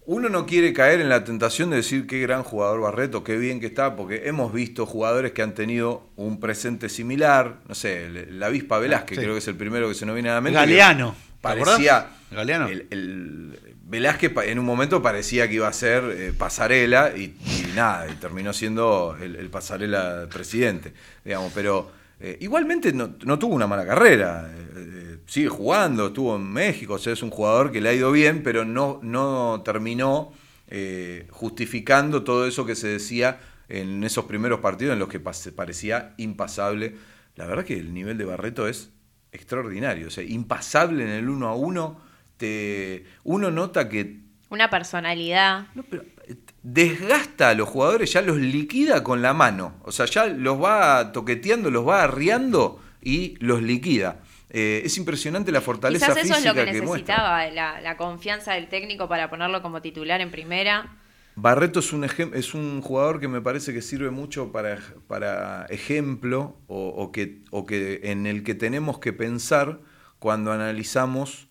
[0.07, 3.61] uno no quiere caer en la tentación de decir qué gran jugador Barreto, qué bien
[3.61, 8.47] que está, porque hemos visto jugadores que han tenido un presente similar, no sé, la
[8.47, 9.23] avispa Velázquez, Sí.
[9.25, 10.59] creo que es el primero que se nos viene a la mente.
[10.59, 12.07] Galeano, que ¿te Parecía.
[12.31, 12.69] Galeano.
[12.69, 17.73] El, el- Velázquez en un momento parecía que iba a ser eh, pasarela y, y
[17.77, 20.93] nada, y terminó siendo el, el pasarela presidente,
[21.25, 26.51] digamos, pero eh, igualmente no, no tuvo una mala carrera, eh, sigue jugando, estuvo en
[26.53, 30.33] México, o sea, es un jugador que le ha ido bien, pero no, no terminó
[30.69, 36.15] eh, justificando todo eso que se decía en esos primeros partidos en los que parecía
[36.17, 36.97] impasable.
[37.35, 38.91] La verdad que el nivel de Barreto es
[39.33, 42.01] extraordinario, o sea, impasable en el uno a uno.
[42.37, 45.69] Te, uno nota que Una personalidad.
[45.75, 49.75] no, pero, eh, desgasta a los jugadores, ya los liquida con la mano.
[49.83, 52.81] O sea, ya los va toqueteando, los va arriando
[53.15, 54.21] y los liquida.
[54.51, 57.15] Eh, es impresionante la fortaleza Quizás eso física es lo que, muestra.
[57.17, 60.97] necesitaba, la, la confianza del técnico para ponerlo como titular en primera.
[61.37, 66.57] Barreto es un, es un jugador que me parece que sirve mucho para, para ejemplo
[66.67, 69.79] o, o que, o que en el que tenemos que pensar
[70.19, 71.47] cuando analizamos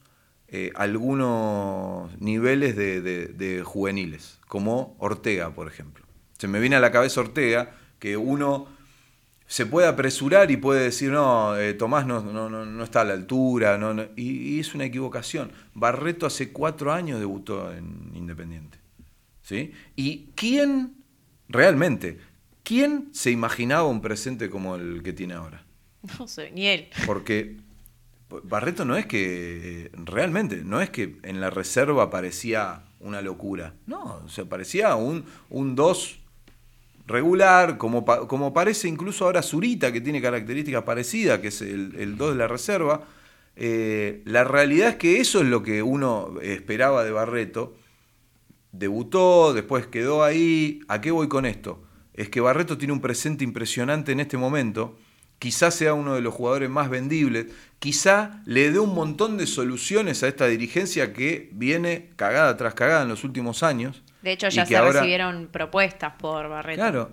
[0.47, 6.03] eh, algunos niveles de, de- de juveniles, como Ortega, por ejemplo.
[6.37, 8.67] Se me viene a la cabeza Ortega, que uno
[9.47, 13.05] se puede apresurar y puede decir, no, eh, Tomás no, no, no, no está a
[13.05, 15.51] la altura, no, no", y, y es una equivocación.
[15.73, 18.85] Barreto hace cuatro años debutó en Independiente.
[19.45, 19.73] ¿sí?
[19.95, 20.95] ¿Y quién,
[21.47, 22.19] realmente,
[22.63, 25.63] quién se imaginaba un presente como el que tiene ahora?
[26.19, 26.89] No sé, ni él.
[27.07, 27.57] Porque
[28.43, 33.73] Barreto no es que, realmente, no es que en la reserva parecía una locura.
[33.87, 35.25] No, o sea, parecía un
[35.75, 36.19] 2
[37.07, 42.31] regular, como, como parece incluso ahora Zurita, que tiene características parecidas, que es el 2
[42.31, 43.03] de la reserva.
[43.55, 47.75] Eh, la realidad es que eso es lo que uno esperaba de Barreto.
[48.71, 50.81] Debutó, después quedó ahí.
[50.87, 51.83] ¿A qué voy con esto?
[52.13, 54.97] Es que Barreto tiene un presente impresionante en este momento
[55.39, 57.47] quizá sea uno de los jugadores más vendibles,
[57.79, 63.03] quizá le dé un montón de soluciones a esta dirigencia que viene cagada tras cagada
[63.03, 64.03] en los últimos años.
[64.25, 66.81] De hecho, ya se ahora- recibieron propuestas por Barreto.
[66.81, 67.11] Claro.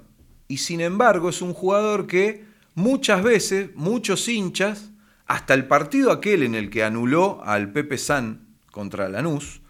[0.48, 2.44] Y sin embargo, es un jugador que
[2.75, 4.90] muchas veces, muchos hinchas,
[5.27, 9.61] hasta el partido aquel en el que anuló al Pepe San contra Lanús,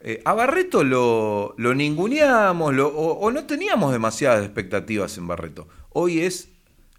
[0.00, 5.66] eh, a Barreto lo, lo ninguneamos lo- o, o no teníamos demasiadas expectativas en Barreto.
[5.90, 6.50] Hoy es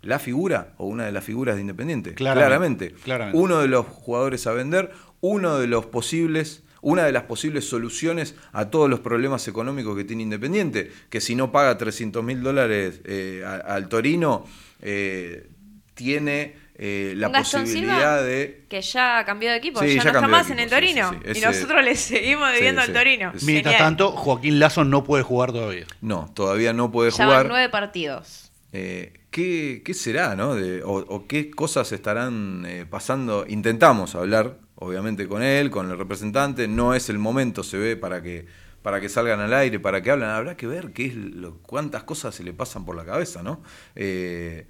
[0.01, 2.15] la figura o una de las figuras de Independiente.
[2.15, 2.47] Claramente,
[2.91, 3.03] Claramente.
[3.03, 3.39] claramente.
[3.39, 8.35] Uno de los jugadores a vender, uno de los posibles, una de las posibles soluciones
[8.53, 13.01] a todos los problemas económicos que tiene Independiente, que si no paga 300 mil dólares
[13.05, 14.45] eh, al Torino,
[14.81, 15.47] eh,
[15.95, 18.65] tiene eh, la Gastón posibilidad Silva de...
[18.69, 21.11] Que ya cambió de equipo, Sí, ya, ya no está más en el sí, Torino.
[21.25, 21.39] sí.
[21.39, 22.93] Y nosotros le seguimos debiendo Sí, al.
[22.93, 23.31] Torino.
[23.35, 23.45] Sí.
[23.45, 23.89] Mientras Genial.
[23.89, 25.85] tanto, Joaquín Lazo no puede jugar todavía.
[26.01, 27.43] No, todavía no puede Ya jugar.
[27.43, 28.51] van nueve partidos.
[28.73, 30.53] Eh, ¿qué, qué será, no?
[30.53, 33.45] De- o, o qué cosas estarán eh, pasando?
[33.47, 36.67] Intentamos hablar, obviamente, con él, con el representante.
[36.67, 38.45] No es el momento, se ve, para que,
[38.81, 40.29] para que salgan al aire, para que hablen.
[40.29, 43.61] Habrá que ver qué es lo- cuántas cosas se le pasan por la cabeza, ¿no?
[43.95, 44.67] Eh,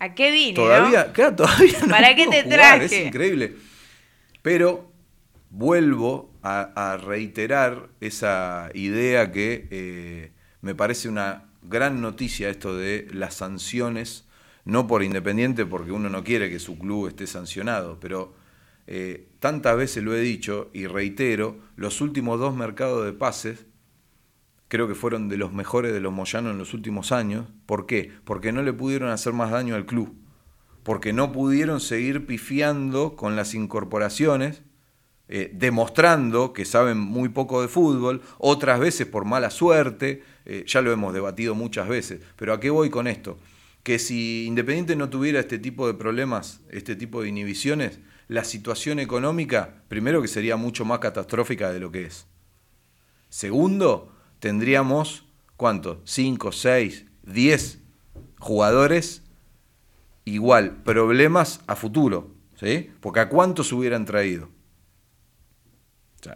[0.00, 0.54] ¿A qué vine?
[0.54, 1.12] todavía, no?
[1.12, 2.84] claro, todavía no ¿Para qué te jugar, traje?
[2.84, 3.56] Es increíble.
[4.42, 4.90] Pero
[5.50, 13.08] vuelvo a, a reiterar esa idea que eh, me parece una gran noticia esto de
[13.12, 14.24] las sanciones,
[14.64, 18.34] no por Independiente, porque uno no quiere que su club esté sancionado, pero
[18.86, 23.66] eh, tantas veces lo he dicho y reitero, los últimos dos mercados de pases
[24.68, 27.46] creo que fueron de los mejores de los Moyanos en los últimos años.
[27.66, 28.10] ¿Por qué?
[28.24, 30.14] Porque no le pudieron hacer más daño al club.
[30.82, 34.62] Porque no pudieron seguir pifiando con las incorporaciones,
[35.28, 40.82] eh, demostrando que saben muy poco de fútbol, otras veces por mala suerte, eh, ya
[40.82, 42.20] lo hemos debatido muchas veces.
[42.36, 43.38] Pero ¿a qué voy con esto?
[43.82, 48.98] Que si Independiente no tuviera este tipo de problemas, este tipo de inhibiciones, la situación
[48.98, 52.26] económica, primero que sería mucho más catastrófica de lo que es.
[53.28, 55.24] Segundo, tendríamos,
[55.56, 56.00] ¿cuánto?
[56.04, 57.78] 5, 6, 10
[58.38, 59.22] jugadores
[60.24, 62.90] igual, problemas a futuro, ¿sí?
[63.00, 64.48] Porque ¿a cuántos hubieran traído?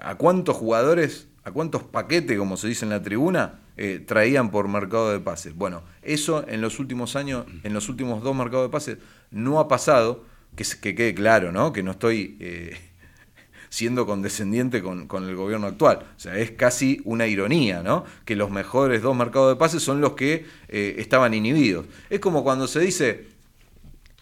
[0.01, 4.69] ¿A cuántos jugadores, a cuántos paquetes, como se dice en la tribuna, eh, traían por
[4.69, 5.55] mercado de pases?
[5.55, 8.99] Bueno, eso en los últimos años, en los últimos dos mercados de pases,
[9.31, 10.25] no ha pasado,
[10.65, 11.73] que, quede claro, ¿no?
[11.73, 12.77] Que no estoy eh,
[13.71, 16.07] siendo condescendiente con, con el gobierno actual.
[16.17, 18.05] O sea, es casi una ironía, ¿no?
[18.25, 21.87] Que los mejores dos mercados de pases son los que eh, estaban inhibidos.
[22.11, 23.29] Es como cuando se dice,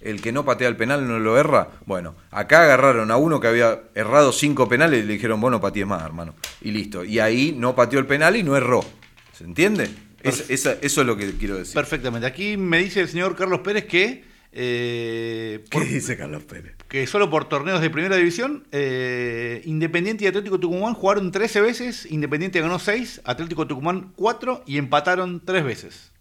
[0.00, 1.70] el que no patea el penal no lo erra.
[1.86, 5.60] Bueno, acá agarraron a uno que había errado cinco penales y le dijeron, vos no
[5.60, 6.34] patees más, hermano.
[6.60, 7.02] Y listo.
[7.04, 8.84] Y ahí no pateó el penal y no erró.
[9.32, 9.88] ¿Se entiende?
[10.22, 11.74] Es- esa- eso es lo que quiero decir.
[11.74, 12.26] Perfectamente.
[12.26, 14.24] Aquí me dice el señor Carlos Pérez que,
[14.56, 16.76] eh, ¿Qué dice Carlos Pérez?
[16.88, 22.06] que solo por torneos de primera división, eh, Independiente y Atlético Tucumán jugaron 13 veces,
[22.10, 26.12] Independiente ganó 6, Atlético Tucumán 4 y empataron 3 veces.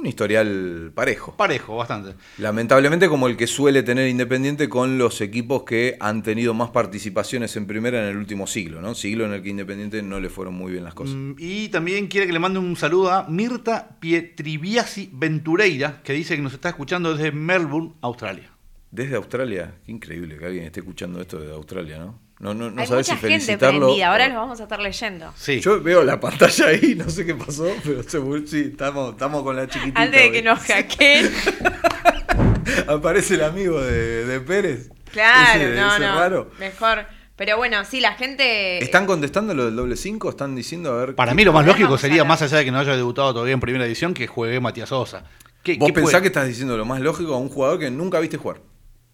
[0.00, 1.36] Un historial parejo.
[1.36, 2.14] Parejo, bastante.
[2.38, 7.54] Lamentablemente como el que suele tener Independiente con los equipos que han tenido más participaciones
[7.56, 8.94] en primera en el último siglo, ¿no?
[8.94, 11.14] Siglo en el que Independiente no le fueron muy bien las cosas.
[11.16, 16.34] Mm, Y también quiere que le mande un saludo a Mirta Pietriviasi Ventureira, que dice
[16.34, 18.50] que nos está escuchando desde Melbourne, Australia.
[18.90, 22.18] Desde Australia, qué increíble que alguien esté escuchando esto desde Australia, ¿no?
[22.40, 23.86] No, no, no Hay sabes mucha si gente felicitarlo.
[23.88, 25.32] prendida, ahora los vamos a estar leyendo.
[25.36, 25.60] Sí.
[25.60, 29.56] Yo veo la pantalla ahí, no sé qué pasó, pero seguro, sí, estamos, estamos con
[29.56, 30.00] la chiquitita.
[30.00, 30.32] Antes de hoy.
[30.32, 31.30] que nos hackeen.
[32.88, 34.90] Aparece el amigo de, de Pérez.
[35.12, 36.14] Claro, Ese- no, ese no.
[36.18, 36.50] raro.
[36.58, 37.04] Mejor.
[37.36, 38.82] Pero bueno, sí, la gente.
[38.82, 40.30] ¿Están contestando lo del doble 5?
[40.30, 41.14] ¿Están diciendo a ver?
[41.14, 43.54] Para qué- mí lo más lógico sería, más allá de que no haya debutado todavía
[43.54, 45.24] en primera división, que juegue Matías Sosa.
[45.62, 47.90] ¿Qué, ¿Vos qué pensás puede- que estás diciendo lo más lógico a un jugador que
[47.90, 48.60] nunca viste jugar?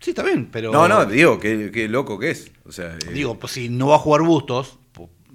[0.00, 0.70] Sí, está bien, pero...
[0.72, 2.50] No, no, digo, qué, qué loco que es.
[2.66, 4.78] O sea, eh, Digo, pues si no va a jugar Bustos,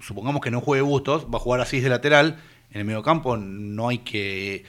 [0.01, 2.39] supongamos que no juegue Bustos, va a jugar así de lateral,
[2.71, 4.63] en el mediocampo no hay que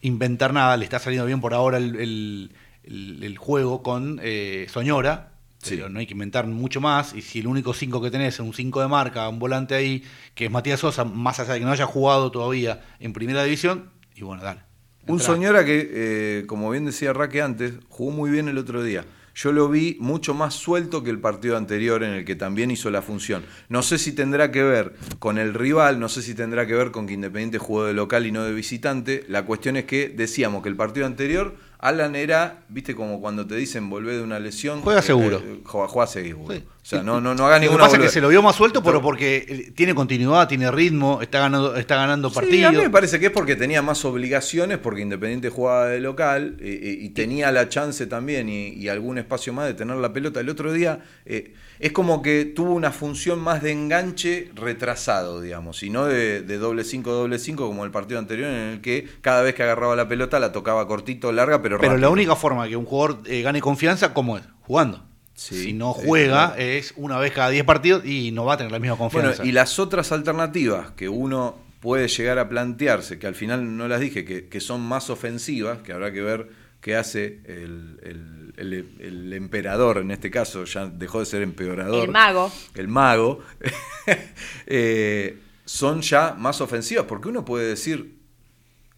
[0.00, 2.52] inventar nada, le está saliendo bien por ahora el, el-
[2.84, 5.74] el- el juego con eh, Soñora, Sí.
[5.76, 8.40] pero no hay que inventar mucho más, y si el único 5 que tenés es
[8.40, 11.64] un 5 de marca, un volante ahí, que es Matías Sosa, más allá de que
[11.64, 14.60] no haya jugado todavía en primera división, y bueno, dale.
[15.08, 15.18] Un.
[15.18, 19.04] Soñora que, eh, como bien decía Raque antes, jugó muy bien el otro día.
[19.36, 22.90] Yo lo vi mucho más suelto que el partido anterior en el que también hizo
[22.90, 23.44] la función.
[23.68, 26.90] No sé si tendrá que ver con el rival, no sé si tendrá que ver
[26.90, 29.24] con que Independiente jugó de local y no de visitante.
[29.28, 33.56] La cuestión es que decíamos que el partido anterior Alan era, viste, como cuando te
[33.56, 34.80] dicen volver de una lesión.
[34.80, 35.38] Juega eh, seguro.
[35.44, 36.54] eh, juega, juega seguro.
[36.54, 36.64] Sí.
[36.86, 38.42] O sea, no, no, no haga Lo que ninguna pasa es que se lo vio
[38.42, 42.40] más suelto, pero porque eh, tiene continuidad, tiene ritmo, está ganando, está ganando Sí, a
[42.40, 42.72] partidos.
[42.74, 46.78] mí me parece que es porque tenía más obligaciones, porque Independiente jugaba de local eh,
[46.80, 50.38] eh, y tenía la chance también y, y algún espacio más de tener la pelota.
[50.38, 55.82] El otro día eh, es como que tuvo una función más de enganche retrasado, digamos,
[55.82, 59.08] y no de, de doble 5, doble 5 como el partido anterior en el que
[59.22, 62.68] cada vez que agarraba la pelota la tocaba cortito, larga, pero Pero la única forma
[62.68, 64.44] que un jugador gane confianza, ¿cómo es?
[64.60, 65.15] Jugando.
[65.36, 66.62] Sí, si no juega, claro.
[66.62, 69.44] es una vez cada 10 partidos y no va a tener la misma Bueno, confianza.
[69.44, 74.00] y las otras alternativas que uno puede llegar a plantearse, que al final no las
[74.00, 76.48] dije, que, que son más ofensivas, que habrá que ver
[76.80, 82.04] qué hace el, el- el- el emperador, en este caso ya dejó de ser empeorador.
[82.06, 82.50] El mago.
[82.74, 83.40] El mago.
[84.66, 88.16] eh, son ya más ofensivas, porque uno puede decir,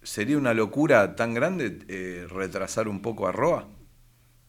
[0.03, 3.67] ¿sería una locura tan grande eh, retrasar un poco a Roa?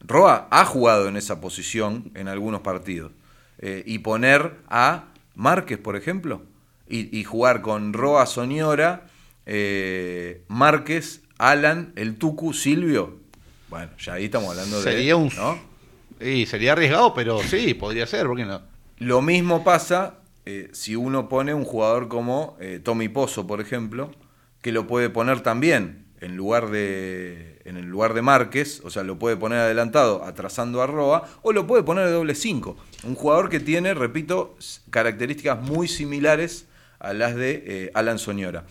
[0.00, 3.12] Roa ha jugado en esa posición en algunos partidos.
[3.58, 6.42] Eh, y poner a Márquez, por ejemplo,
[6.88, 9.06] y, y jugar con Roa Soñora,
[9.46, 13.18] eh, Márquez, Alan, el Tucu, Silvio.
[13.68, 14.82] Bueno, ya ahí estamos hablando de.
[14.82, 15.30] Sería un-
[16.46, 18.62] sería arriesgado, pero sí, podría ser, ¿por qué no?
[18.98, 24.10] Lo mismo pasa eh, si uno pone un jugador como eh, Tommy Pozo, por ejemplo,
[24.62, 29.02] que lo puede poner también en lugar de en el lugar de Márquez, o sea,
[29.02, 32.76] lo puede poner adelantado atrasando a Roa, o lo puede poner de doble 5.
[33.04, 34.56] Un jugador que tiene, repito,
[34.90, 36.66] características muy similares
[36.98, 38.64] a las de eh, Alan Soñora.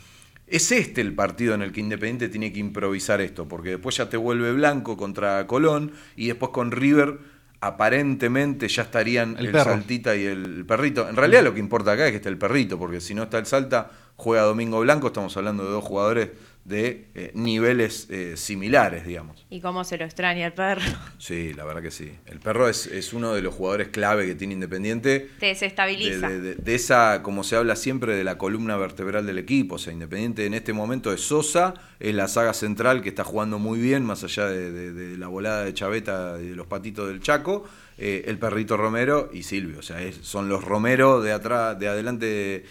[0.48, 4.10] Es este el partido en el que Independiente tiene que improvisar esto, porque después ya
[4.10, 7.20] te vuelve blanco contra Colón y después con River
[7.62, 9.64] aparentemente ya estarían El el.
[9.64, 11.08] Saltita y el perrito.
[11.08, 13.38] En realidad lo que importa acá es que esté el perrito, porque si no está
[13.38, 16.30] el Salta, juega Domingo Blanco, estamos hablando de dos jugadores
[16.70, 19.46] de eh, niveles eh, similares, digamos.
[19.50, 20.82] Y cómo se lo extraña el perro.
[21.18, 22.12] Sí, la verdad que sí.
[22.28, 25.30] El perro es, es uno de los jugadores clave que tiene Independiente.
[25.40, 26.30] Te desestabiliza.
[26.30, 29.76] De, de- de esa, como se habla siempre, de la columna vertebral del equipo.
[29.76, 33.60] O sea, Independiente en este momento es Sosa, es la saga central que está jugando
[33.60, 37.66] muy bien, más allá de, la volada de Chaveta y de los patitos del Chaco,
[37.98, 39.80] eh, el perrito Romero y Silvio.
[39.80, 42.64] O sea, es- son los Romero de atrás, de adelante,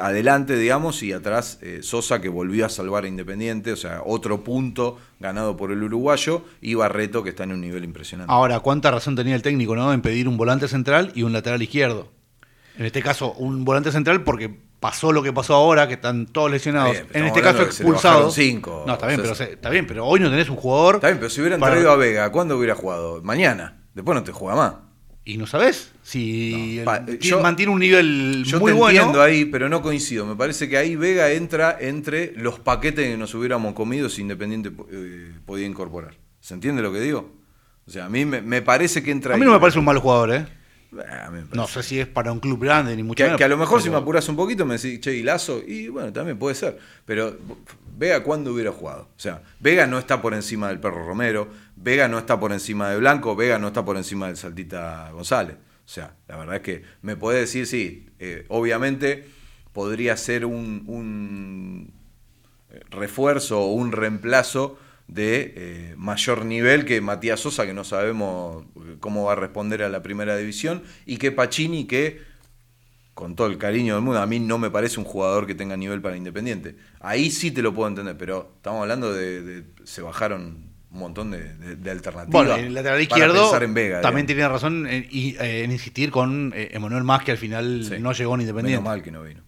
[0.00, 3.35] adelante, digamos, y atrás Sosa que volvió a salvar a Independiente.
[3.72, 7.84] O sea, otro punto ganado por el uruguayo y Barreto que está en un nivel
[7.84, 8.32] impresionante.
[8.32, 9.92] Ahora, ¿cuánta razón tenía el técnico ¿no?
[9.92, 12.08] en pedir un volante central y un lateral izquierdo?
[12.78, 16.50] En este caso, un volante central porque pasó lo que pasó ahora, que están todos
[16.50, 16.92] lesionados.
[16.92, 18.34] Bien, en este caso expulsados.
[18.34, 20.96] cinco, no, está bien, pero, está bien, pero hoy no tenés un jugador.
[20.96, 23.22] Está bien, pero si hubieran para- traído a Vega, ¿cuándo hubiera jugado?
[23.22, 23.82] Mañana.
[23.94, 24.74] Después no te juega más.
[25.28, 28.78] Y no sabés si No, el- pa- ti- yo- mantiene un nivel Yo muy te
[28.78, 28.96] bueno.
[29.00, 30.24] entiendo ahí, pero no coincido.
[30.24, 34.70] Me parece que ahí Vega entra entre los paquetes que nos hubiéramos comido si Independiente
[34.92, 36.14] eh, podía incorporar.
[36.40, 37.34] ¿Se entiende lo que digo?
[37.86, 39.46] O sea, a mí me, me parece que entra a mí ahí.
[39.48, 40.46] no me parece un mal jugador, ¿eh?
[41.08, 43.38] Ah, No sé si es para un club grande ni mucho Que, menos.
[43.38, 45.88] que a lo mejor si me apuras un poquito me decís, che, y Lazo, y
[45.88, 46.78] bueno, también puede ser.
[47.04, 47.36] Pero
[47.96, 49.02] Vega cuándo hubiera jugado.
[49.16, 52.90] O sea, Vega no está por encima del Perro Romero, Vega no está por encima
[52.90, 55.56] de Blanco, Vega no está por encima del Saltita González.
[55.56, 59.26] O sea, la verdad es que me puede decir, sí, eh, obviamente
[59.72, 61.92] podría ser un, un
[62.90, 64.78] refuerzo o un reemplazo
[65.08, 69.82] de eh, mayor nivel que Matías Sosa, que no sabemos eh, cómo va a responder
[69.82, 72.20] a la primera división, y que Pacini, que
[73.14, 75.76] con todo el cariño del mundo, a mí no me parece un jugador que tenga
[75.76, 76.76] nivel para Independiente.
[77.00, 81.30] Ahí sí te lo puedo entender, pero estamos hablando de, de- se bajaron un montón
[81.30, 82.30] de, de- de alternativas.
[82.46, 86.52] Bueno, el lateral izquierdo pensar en Vega, también tiene razón en, eh, en insistir con
[86.54, 87.94] Emanuel Más, que al final Sí.
[88.00, 88.80] no llegó en Independiente.
[88.82, 89.40] Menos mal que no vino.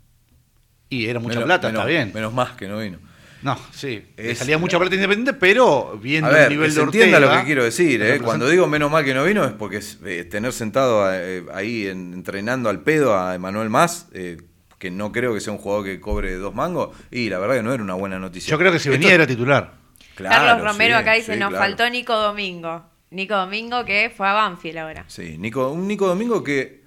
[0.88, 2.10] Y era mucha Menos- plata, menos- está bien.
[2.14, 2.98] Menos más que no vino.
[3.42, 4.04] No, sí.
[4.16, 7.16] Es- salía mucha plata Independiente, pero viendo A ver, el nivel que de se entienda
[7.18, 8.02] Ortega, lo que quiero decir.
[8.02, 8.18] ¿eh?
[8.20, 11.86] Cuando digo menos mal que no vino es porque es, eh, tener sentado eh, ahí
[11.86, 14.38] en- entrenando al pedo a Emanuel Más, eh,
[14.78, 17.62] que no creo que sea un jugador que cobre dos mangos, y la verdad que
[17.62, 18.50] no era una buena noticia.
[18.50, 19.74] Yo creo que si Esto- venía era titular.
[20.14, 21.64] Claro, Carlos Romero sí, acá dice, sí, nos claro.
[21.64, 22.84] faltó Nico Domingo.
[23.10, 25.04] Nico Domingo que fue a Banfield ahora.
[25.06, 26.82] Sí, Nico, un Nico Domingo que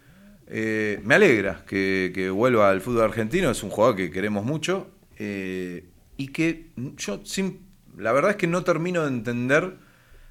[0.47, 4.89] eh, me alegra que, que vuelva al fútbol argentino, es un jugador que queremos mucho
[5.18, 5.86] eh,
[6.22, 7.61] y que yo sin,
[7.97, 9.78] la verdad es que no termino de entender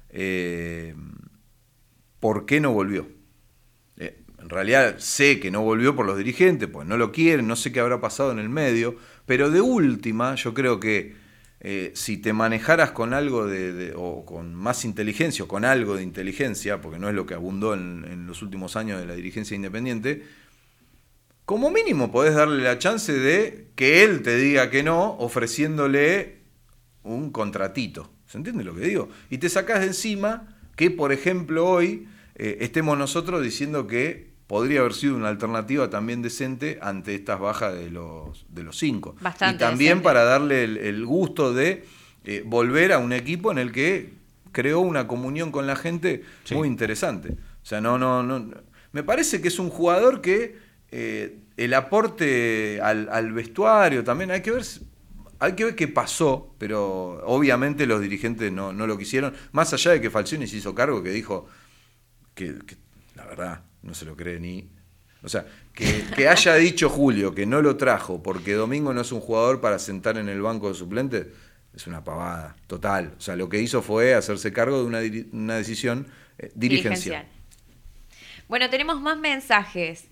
[0.09, 0.95] eh,
[2.21, 3.09] por qué no volvió.
[3.97, 7.57] Eh, en realidad sé que no volvió por los dirigentes, pues no lo quieren, no
[7.57, 11.13] sé qué habrá pasado en el medio, pero de última yo creo que
[11.59, 16.03] eh, si te manejaras con algo de, o con más inteligencia o con algo de
[16.03, 20.23] inteligencia, porque no es lo que abundó en los últimos años de la dirigencia independiente,
[21.51, 26.37] como mínimo podés darle la chance de que él te diga que no, ofreciéndole
[27.03, 28.09] un contratito.
[28.25, 29.09] ¿Se entiende lo que digo?
[29.29, 34.79] Y te sacás de encima que, por ejemplo, hoy eh, estemos nosotros diciendo que podría
[34.79, 39.17] haber sido una alternativa también decente ante estas bajas de los, de los cinco.
[39.19, 40.03] Bastante y también decente.
[40.05, 41.83] para darle el, el gusto de
[42.23, 44.13] eh, volver a un equipo en el que
[44.53, 46.55] creó una comunión con la gente Sí.
[46.55, 47.31] muy interesante.
[47.61, 48.53] O sea, no, no, no.
[48.93, 54.51] Me parece que es un jugador que eh, el aporte al, vestuario también hay que
[54.51, 54.63] ver.
[55.39, 59.33] Hay que ver qué pasó, pero obviamente los dirigentes no, no lo quisieron.
[59.53, 61.47] Más allá de que Falcioni se hizo cargo, que dijo
[62.35, 62.55] que,
[63.15, 64.69] la verdad no se lo cree ni.
[65.23, 69.11] O sea, que, que haya dicho Julio que no lo trajo porque Domingo no es
[69.11, 71.27] un jugador para sentar en el banco de suplentes,
[71.73, 73.15] es una pavada, total.
[73.17, 74.99] O sea, lo que hizo fue hacerse cargo de una,
[75.31, 77.27] una decisión eh, dirigencial.
[78.47, 80.09] Bueno, tenemos más mensajes.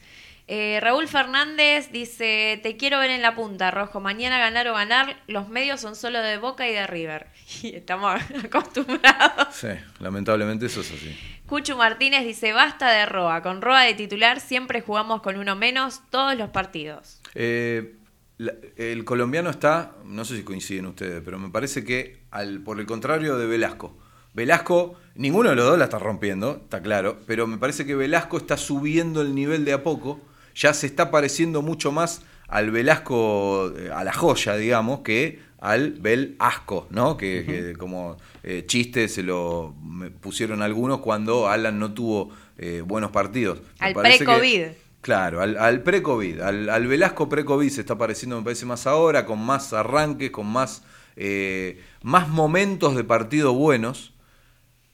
[0.52, 4.00] Eh, Raúl Fernández dice, te quiero ver en la punta, Rojo.
[4.00, 7.28] Mañana ganar o ganar, los medios son solo de Boca y de River.
[7.62, 9.54] Y estamos acostumbrados.
[9.56, 9.68] Sí,
[10.00, 11.16] lamentablemente eso es así.
[11.46, 13.44] Cuchu Martínez dice, basta de Roa.
[13.44, 17.22] Con Roa de titular siempre jugamos con uno menos todos los partidos.
[17.36, 17.94] Eh,
[18.38, 22.80] la- el colombiano está, no sé si coinciden ustedes, pero me parece que al, por
[22.80, 23.96] el contrario de Velasco.
[24.34, 28.38] Velasco, ninguno de los dos la está rompiendo, está claro, pero me parece que Velasco
[28.38, 30.22] está subiendo el nivel de a poco,
[30.60, 35.94] ya se está pareciendo mucho más al Velasco, eh, a la joya, digamos, que al
[35.94, 37.16] Velasco, ¿no?
[37.16, 39.74] Que, que como eh, chiste se lo
[40.20, 43.62] pusieron algunos cuando Alan no tuvo eh, buenos partidos.
[43.80, 44.68] Al pre-COVID.
[45.02, 49.26] Claro, al, al pre-COVID, al, al Velasco pre-COVID se está pareciendo, me parece, más ahora,
[49.26, 50.84] con más arranques, con más,
[51.16, 54.14] eh, más momentos de partido buenos.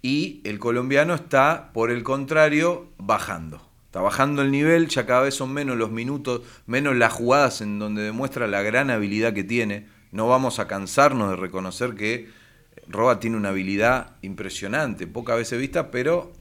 [0.03, 3.64] Y el colombiano está, por el contrario, bajando.
[3.95, 7.79] Está bajando el nivel, ya cada vez son menos los minutos, menos las jugadas en
[7.79, 9.87] donde demuestra la gran habilidad que tiene.
[10.11, 12.27] No vamos a cansarnos de reconocer que
[12.89, 16.33] Roa tiene una habilidad impresionante, pocas veces vista, pero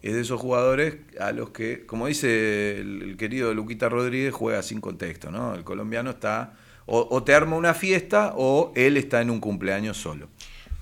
[0.00, 4.80] es de esos jugadores a los que, como dice el, querido Luquita Rodríguez, juega sin
[4.80, 5.54] contexto, ¿no?
[5.54, 6.54] El colombiano está,
[6.86, 10.30] o, o te arma una fiesta o él está en un cumpleaños solo.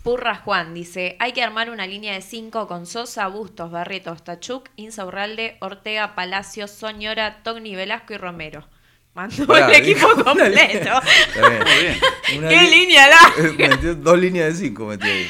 [0.03, 4.69] Purra Juan dice, hay que armar una línea de cinco con Sosa, Bustos, Barretos, Tachuk,
[4.77, 8.67] Insaurralde, Ortega, Palacios, Soñora, Togni, Velasco y Romero.
[9.15, 10.51] Mandó Pará, el equipo dijo una completo.
[10.51, 11.01] línea- Está
[11.81, 11.99] bien.
[12.39, 13.07] Una ¡Qué li- línea!
[13.69, 15.27] Metió dos líneas de cinco metió ahí.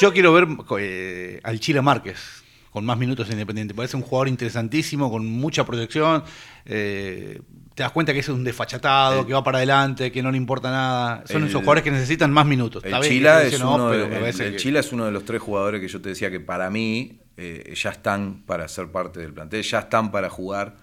[0.00, 0.46] Yo quiero ver
[0.80, 3.74] eh, al Chile Márquez con más minutos en Independiente.
[3.74, 6.24] Parece un jugador interesantísimo, con mucha proyección.
[6.66, 7.40] eh,
[7.74, 10.36] te das cuenta que es un desfachatado, El- que va para adelante, que no le
[10.36, 11.24] importa nada.
[11.26, 12.84] Son El- esos jugadores que necesitan más minutos.
[12.84, 15.12] El Chila es no, uno de, me el- parece el que- Chila es uno de
[15.12, 18.88] los tres jugadores que yo te decía que para mí eh, ya están para ser
[18.88, 20.76] parte del plantel, ya están para jugar.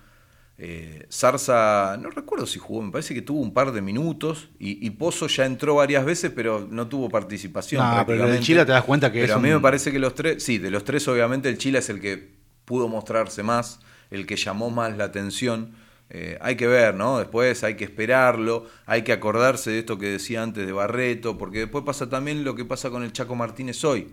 [0.62, 4.86] Eh, Zarza, no recuerdo si jugó, me parece que tuvo un par de minutos y,
[4.86, 7.82] y Pozo ya entró varias veces, pero no tuvo participación.
[7.82, 8.44] No, pero prácticamente.
[8.46, 10.44] Chila te das cuenta que Pero es a mí un- me parece que los tres,
[10.44, 12.34] sí, de los tres obviamente el Chila es el que
[12.66, 13.80] pudo mostrarse más,
[14.12, 15.76] el que llamó más la atención.
[16.12, 17.20] Eh, hay que ver, ¿no?
[17.20, 21.60] Después hay que esperarlo, hay que acordarse de esto que decía antes de Barreto, porque
[21.60, 24.08] después pasa también lo que pasa con el Chaco Martínez hoy.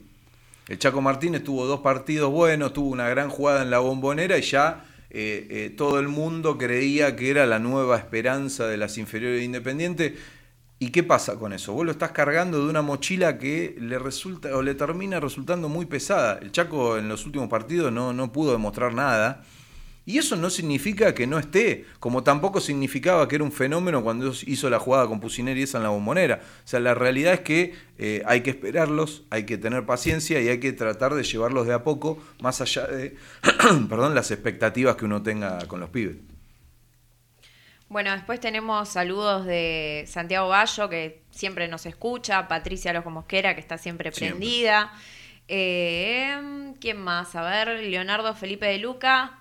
[0.69, 4.43] El Chaco Martínez tuvo dos partidos buenos, tuvo una gran jugada en la bombonera y
[4.43, 9.39] ya eh, eh, todo el mundo creía que era la nueva esperanza de las inferiores
[9.39, 10.17] de Independiente.
[10.79, 11.73] ¿Y qué pasa con eso?
[11.73, 15.87] Vos lo estás cargando de una mochila que le resulta o le termina resultando muy
[15.87, 16.39] pesada.
[16.43, 19.43] El Chaco en los últimos partidos no, no pudo demostrar nada.
[20.09, 24.33] Y eso no significa que no esté, como tampoco significaba que era un fenómeno cuando
[24.47, 26.41] hizo la jugada con Pusineri esa en la bombonera.
[26.65, 30.49] O sea, la realidad es que eh, hay que esperarlos, hay que tener paciencia y
[30.49, 33.17] hay que tratar de llevarlos de a poco, más allá de
[33.89, 36.17] perdón, las expectativas que uno tenga con los pibes.
[37.89, 43.61] Bueno, después tenemos saludos de Santiago Gallo, que siempre nos escucha, Patricia Lojo Mosquera, que
[43.61, 44.39] está siempre Siempre.
[44.39, 44.93] prendida.
[45.49, 47.35] Eh, ¿Quién más?
[47.35, 49.41] A ver, Leonardo Felipe de Luca.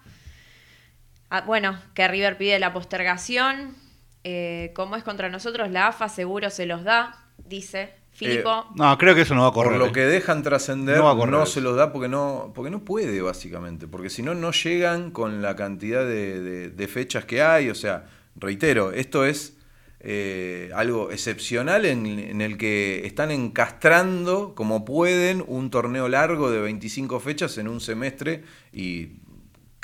[1.30, 3.76] Ah, bueno, que River pide la postergación.
[4.24, 8.66] Eh, como es contra nosotros, la AFA seguro se los da, dice Filipo.
[8.76, 9.74] No, creo que eso no va a correr.
[9.74, 9.92] Por lo eh.
[9.92, 13.22] que dejan trascender, No va a no, se los da porque no, porque no puede,
[13.22, 13.88] básicamente.
[13.88, 17.70] Porque si no, no llegan con la cantidad de, de- de fechas que hay.
[17.70, 18.06] O sea,
[18.36, 19.58] reitero, esto es
[20.00, 26.62] eh, algo excepcional en, en el que están encastrando, como pueden, un torneo largo de
[26.62, 29.18] 25 fechas en un semestre y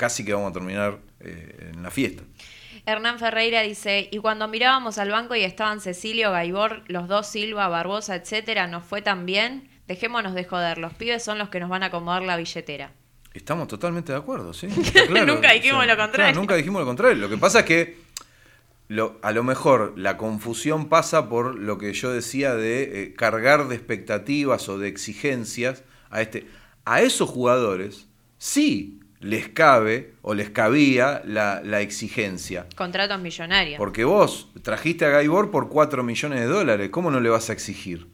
[0.02, 2.24] casi que vamos a terminar eh, en la fiesta.
[2.86, 7.68] Hernán Ferreira dice, y cuando mirábamos al banco y estaban Cecilio, Gaibor, los dos Silva,
[7.68, 9.68] Barbosa, etcétera, ¿nos fue tan bien?
[9.86, 12.90] Dejémonos de joder, los pibes son los que nos van a acomodar la billetera.
[13.32, 14.66] Estamos totalmente de acuerdo, sí.
[15.26, 16.14] Nunca dijimos lo contrario.
[16.32, 17.14] claro, nunca dijimos lo contrario.
[17.22, 17.96] Lo que pasa es que
[18.88, 23.68] lo- a lo mejor la confusión pasa por lo que yo decía de eh, cargar
[23.68, 26.48] de expectativas o de exigencias a este.
[26.84, 32.66] A esos jugadores sí les cabe o les cabía la, la exigencia.
[32.76, 33.78] Contratos millonarios.
[33.78, 37.52] Porque vos trajiste a Gaibor por 4 millones de dólares, ¿cómo no le vas a
[37.52, 38.08] exigir?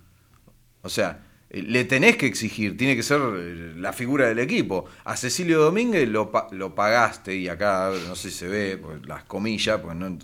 [0.82, 4.84] O sea, eh, le tenés que exigir, tiene que ser eh, la figura del equipo.
[5.04, 9.80] A Cecilio Domínguez lo pagaste, y acá no sé si se ve pues, las comillas,
[9.80, 10.18] pues no,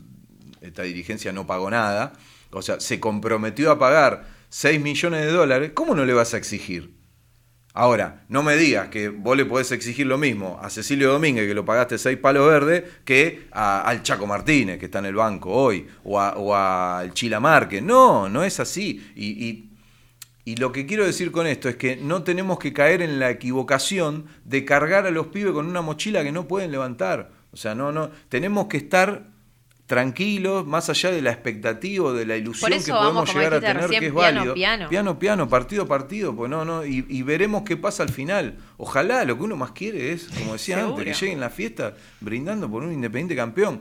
[0.61, 2.13] esta dirigencia no pagó nada.
[2.51, 6.37] O sea, se comprometió a pagar 6 millones de dólares, ¿cómo no le vas a
[6.37, 6.95] exigir?
[7.77, 11.55] Ahora, no me digas que vos le podés exigir lo mismo a Cecilio Domínguez, que
[11.55, 15.51] lo pagaste seis palos verdes, que a- al Chaco Martínez, que está en el banco
[15.51, 17.83] hoy, o, a- o al Chila Márquez.
[17.83, 19.05] No, no es así.
[19.17, 19.71] Y, y-
[20.45, 23.31] y lo que quiero decir con esto es que no tenemos que caer en la
[23.31, 27.33] equivocación de cargar a los pibes con una mochila que no pueden levantar.
[27.51, 28.11] O sea, no, no.
[28.29, 29.34] Tenemos que estar
[29.87, 34.01] tranquilos, más allá de la expectativa, de la ilusión que podemos llegar a tener, recién,
[34.01, 34.55] que es piano, válido.
[34.55, 34.89] piano.
[34.89, 38.57] piano, piano, partido a partido, pues no, no, y, y veremos qué pasa al final.
[38.79, 42.71] Ojalá lo que uno más quiere es, como decía antes, que lleguen la fiesta brindando
[42.71, 43.81] por un independiente campeón.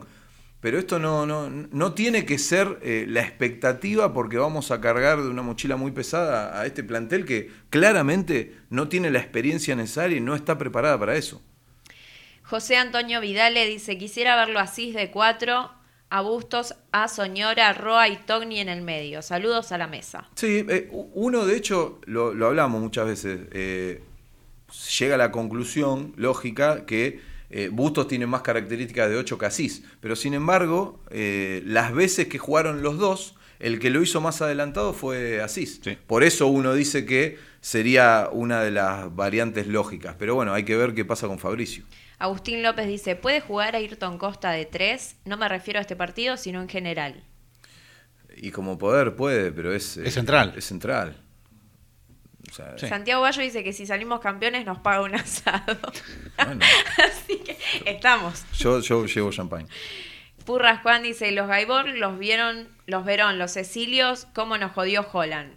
[0.60, 5.20] Pero esto no, no, no tiene que ser eh, la expectativa porque vamos a cargar
[5.20, 10.16] de una mochila muy pesada a este plantel que claramente no tiene la experiencia necesaria
[10.16, 11.42] y no está preparada para eso.
[12.44, 15.70] José Antonio Vidale dice, quisiera verlo así de cuatro,
[16.14, 19.20] a Bustos, a Soñora, Roa y Togni en el medio.
[19.20, 20.28] Saludos a la mesa.
[20.36, 24.00] Sí, eh, uno de hecho, lo, lo hablamos muchas veces, eh,
[24.96, 29.82] llega a la conclusión lógica que eh, Bustos tiene más características de 8 que Asís,
[29.98, 34.40] pero sin embargo, eh, las veces que jugaron los dos, el que lo hizo más
[34.40, 35.80] adelantado fue Asís.
[35.82, 35.98] Sí.
[36.06, 40.76] Por eso uno dice que sería una de las variantes lógicas, pero bueno, hay que
[40.76, 41.84] ver qué pasa con Fabricio.
[42.18, 45.16] Agustín López dice, ¿puede jugar Ayrton Costa de tres?
[45.24, 47.24] No me refiero a este partido, sino en general.
[48.36, 49.96] Y como poder puede, pero es...
[49.96, 50.54] Es central.
[50.56, 51.16] Es central.
[52.50, 52.88] O sea, Sí.
[52.88, 55.76] Santiago Gallo dice que si salimos campeones nos paga un asado.
[56.36, 56.64] Bueno.
[57.04, 57.56] Así que
[57.86, 58.44] estamos.
[58.58, 59.68] yo, yo llevo champagne.
[60.44, 65.54] Purras Juan dice, los Gaibor los vieron, los Verón, los Cecilios, cómo nos jodió Holland.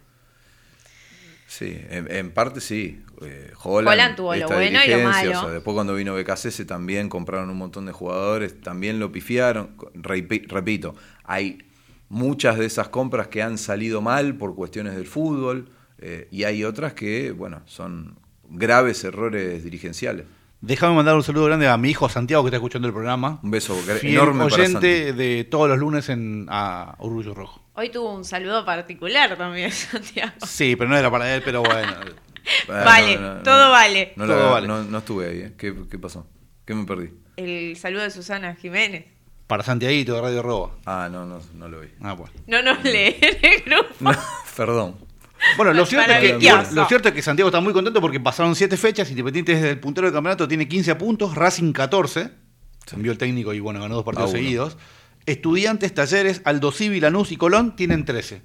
[1.50, 3.02] Sí, en, en parte sí.
[3.22, 5.30] Eh, Holland, Holland tuvo lo bueno y lo malo.
[5.30, 9.76] o sea, después cuando vino BKC también compraron un montón de jugadores, también lo pifiaron.
[9.94, 10.94] Repi- repito,
[11.24, 11.58] hay
[12.10, 16.64] muchas de esas compras que han salido mal por cuestiones del fútbol eh, y hay
[16.64, 18.18] otras que, bueno, son
[18.50, 20.26] graves errores dirigenciales.
[20.60, 23.40] Déjame mandar un saludo grande a mi hijo Santiago que está escuchando el programa.
[23.42, 27.62] Un beso Fiel enorme para oyente de todos los lunes en a Orgullo Rojo.
[27.78, 30.32] Hoy tuvo un saludo particular también, Santiago.
[30.44, 31.92] Sí, pero no era para él, pero bueno.
[32.66, 34.14] Ah, Vale, todo vale.
[34.16, 34.66] No, Todo la- vale.
[34.66, 35.38] no- no estuve ahí.
[35.40, 35.52] ¿eh?
[35.58, 36.26] ¿Qué, qué pasó?
[36.64, 37.10] ¿Qué me perdí?
[37.36, 39.04] El saludo de Susana Jiménez.
[39.46, 40.70] Para Santiaguito de Radio Roba.
[40.86, 41.88] Ah, no, no, no lo vi.
[42.00, 42.32] Ah, bueno.
[42.46, 43.88] No nos lee en el grupo.
[44.00, 44.12] No,
[44.56, 44.96] perdón.
[45.58, 46.74] Bueno, lo cierto, es que, Maravilloso.
[46.74, 49.10] lo cierto es que Santiago está muy contento porque pasaron siete fechas.
[49.10, 52.30] Independiente desde el puntero del campeonato tiene 15 puntos, Racing 14.
[52.90, 54.38] Cambió el técnico y bueno, ganó dos partidos A uno.
[54.38, 54.78] seguidos.
[55.28, 58.42] Estudiantes, Talleres, Aldo Civi, Lanús y Colón tienen 13.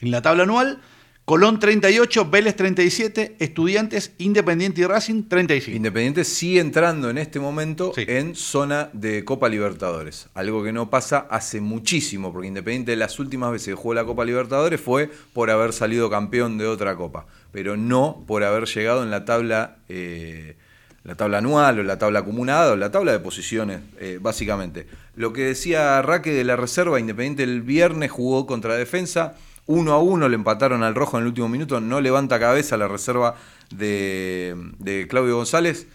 [0.00, 0.80] En la tabla anual,
[1.24, 5.74] Colón 38, Vélez 37, Estudiantes, Independiente y Racing 35.
[5.74, 8.04] Independiente sigue entrando en este momento Sí.
[8.06, 10.28] en zona de Copa Libertadores.
[10.34, 14.26] Algo que no pasa hace muchísimo, porque Independiente las últimas veces que jugó la Copa
[14.26, 19.10] Libertadores fue por haber salido campeón de otra copa, pero no por haber llegado en
[19.10, 20.56] la tabla, eh,
[21.04, 24.86] la tabla anual o la tabla acumulada o la tabla de posiciones, eh, básicamente.
[25.14, 29.34] Lo que decía Raque de la reserva, Independiente el viernes jugó contra Defensa.
[29.66, 31.80] Uno a uno le empataron al rojo en el último minuto.
[31.80, 33.36] No levanta cabeza la reserva
[33.70, 35.86] de, de Claudio González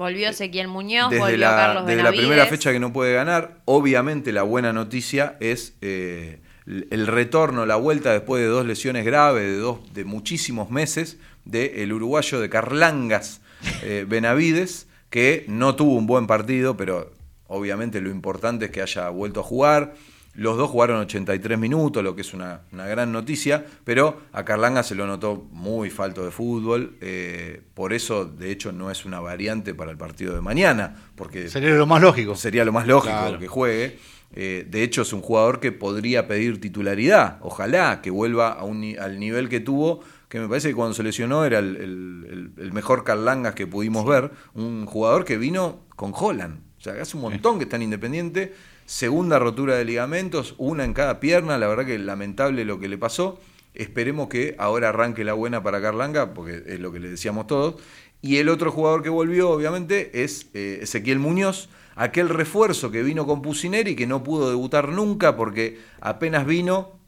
[0.00, 3.58] Volvió Ezequiel Muñoz, desde volvió la, Carlos desde la primera fecha que no puede ganar.
[3.66, 9.04] Obviamente la buena noticia es eh, el el retorno, la vuelta después de dos lesiones
[9.04, 13.42] graves, de, dos, de muchísimos meses, del uruguayo de Carlangas
[13.82, 17.12] eh, Benavides, que no tuvo un buen partido, pero
[17.46, 19.94] obviamente lo importante es que haya vuelto a jugar.
[20.34, 24.84] Los dos jugaron 83 minutos, lo que es una, una gran noticia, pero a Carlanga
[24.84, 29.18] se lo notó muy falto de fútbol, eh, por eso de hecho no es una
[29.18, 32.36] variante para el partido de mañana, porque Sería lo más lógico.
[32.36, 33.38] sería lo más lógico Claro.
[33.40, 33.98] que juegue.
[34.32, 38.80] Eh, de hecho es un jugador que podría pedir titularidad, ojalá que vuelva a un
[38.82, 40.00] ni- al nivel que tuvo,
[40.30, 44.30] que me parece que cuando se lesionó era el, el- mejor Carlangas que pudimos ver,
[44.54, 48.54] un jugador que vino con Holland, o sea, hace un montón que está en Independiente,
[48.86, 52.96] segunda rotura de ligamentos, una en cada pierna, la verdad que lamentable lo que le
[52.96, 53.38] pasó.
[53.74, 57.80] Esperemos que ahora arranque la buena para Carlanga, porque es lo que le decíamos todos.
[58.22, 63.26] Y el otro jugador que volvió, obviamente, es eh, Ezequiel Muñoz, aquel refuerzo que vino
[63.26, 66.98] con Pusineri que no pudo debutar nunca porque apenas vino,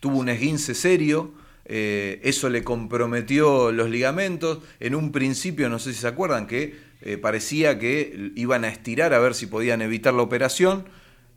[0.00, 1.32] tuvo un esguince serio,
[1.68, 4.60] eh, eso le comprometió los ligamentos.
[4.80, 9.12] En un principio, no sé si se acuerdan, que eh, parecía que iban a estirar
[9.12, 10.84] a ver si podían evitar la operación.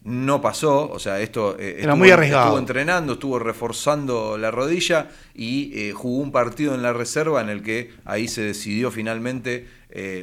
[0.03, 2.45] No pasó, o sea, esto eh, Era muy arriesgado.
[2.45, 7.61] estuvo entrenando, estuvo reforzando la rodilla y jugó un partido en la reserva en el
[7.61, 9.67] que ahí se decidió finalmente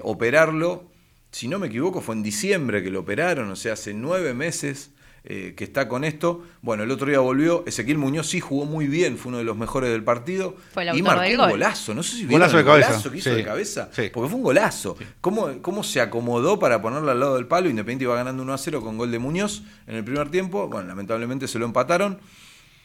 [0.03, 0.91] operarlo.
[1.31, 4.93] Si no me equivoco, fue en diciembre que lo operaron, o sea, hace nueve meses
[5.29, 6.43] eh, que está con esto.
[6.62, 9.57] Bueno, el otro día volvió, Ezequiel Muñoz sí jugó muy bien, fue uno de los
[9.57, 10.55] mejores del partido.
[10.72, 11.51] Fue el y marcó del un gol.
[11.51, 13.37] golazo, no sé si vieron Golazo de el cabeza, golazo que hizo sí.
[13.37, 14.03] de cabeza, Sí.
[14.14, 14.97] porque fue un golazo.
[15.20, 17.68] ¿Cómo, ¿Cómo se acomodó para ponerlo al lado del palo?
[17.68, 20.68] Independiente iba ganando 1 a 0 con gol de Muñoz en el primer tiempo.
[20.68, 22.18] Bueno, lamentablemente se lo empataron.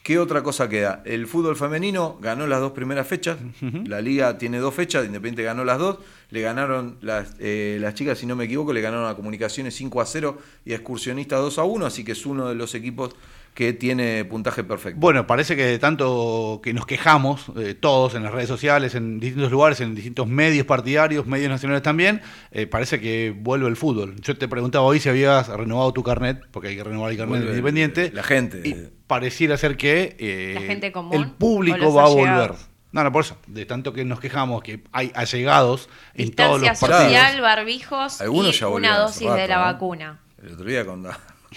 [0.02, 1.00] ¿Qué otra cosa queda?
[1.04, 3.38] El fútbol femenino ganó las dos primeras fechas.
[3.86, 5.98] La liga tiene dos fechas, Independiente ganó las dos.
[6.30, 10.00] Le ganaron las, eh, las chicas, si no me equivoco, le ganaron a Comunicaciones 5
[10.00, 11.86] a 0 y a Excursionistas 2 a 1.
[11.86, 13.14] Así que es uno de los equipos
[13.54, 14.98] que tiene puntaje perfecto.
[14.98, 19.20] Bueno, parece que de tanto que nos quejamos, eh, todos en las redes sociales, en
[19.20, 24.16] distintos lugares, en distintos medios partidarios, medios nacionales también, eh, parece que vuelve el fútbol.
[24.22, 27.40] Yo te preguntaba hoy si habías renovado tu carnet, porque hay que renovar el carnet
[27.40, 28.10] Vuelve independiente.
[28.12, 28.62] la gente.
[28.66, 32.52] Y pareciera ser que eh, La gente común el público va a volver.
[32.92, 33.36] No, no, por eso.
[33.46, 37.04] De tanto que nos quejamos que hay allegados en todos los partidos.
[37.04, 39.62] social, barbijos Algunos y ya volvieron una dosis de la ¿no?
[39.62, 40.20] vacuna.
[40.42, 41.02] El otro día con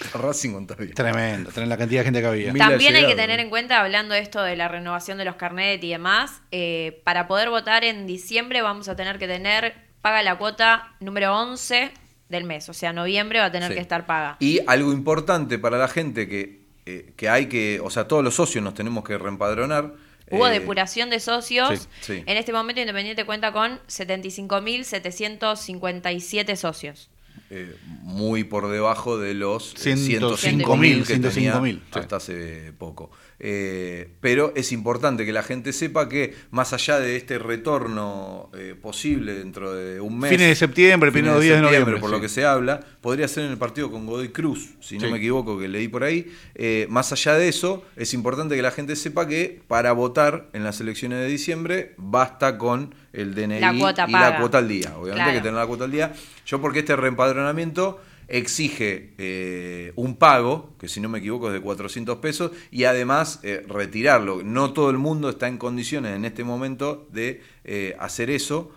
[0.14, 0.94] Racing Villa.
[0.94, 2.52] Tremendo, tener la cantidad de gente que había.
[2.52, 5.36] Mil También hay que tener en cuenta, hablando de esto de la renovación de los
[5.36, 10.22] carnet y demás, eh, para poder votar en diciembre vamos a tener que tener paga
[10.22, 11.90] la cuota número 11
[12.28, 13.74] del mes, o sea, noviembre va a tener Sí.
[13.74, 14.36] que estar paga.
[14.40, 18.34] Y algo importante para la gente que, eh, que hay que, o sea, todos los
[18.34, 19.92] socios nos tenemos que reempadronar.
[20.28, 21.88] Hubo Eh, depuración de socios.
[22.00, 22.22] sí, sí.
[22.26, 27.10] En este momento Independiente cuenta con 75.757 socios.
[27.50, 31.82] Eh, muy por debajo de los eh, 105.000, 105.000 que tenía 105.000, sí.
[31.92, 33.10] hasta hace poco.
[33.38, 38.74] Eh, pero es importante que la gente sepa que más allá de este retorno eh,
[38.80, 42.14] posible dentro de un mes, Fines de septiembre, fines primeros días de noviembre, por sí.
[42.16, 45.18] lo que se habla, podría ser en el partido con Godoy Cruz, si no me
[45.18, 46.32] equivoco, que leí por ahí.
[46.54, 50.64] Eh, más allá de eso, es importante que la gente sepa que para votar en
[50.64, 54.30] las elecciones de diciembre basta con el DNI La cuota y paga.
[54.30, 54.88] la cuota al día.
[54.96, 55.30] Obviamente Claro.
[55.30, 56.12] hay que tener la cuota al día.
[56.46, 61.60] Yo porque este reempadronamiento exige eh, un pago, que si no me equivoco es de
[61.60, 64.42] 400 pesos, y además eh, retirarlo.
[64.42, 68.70] No todo el mundo está en condiciones en este momento de eh, hacer eso.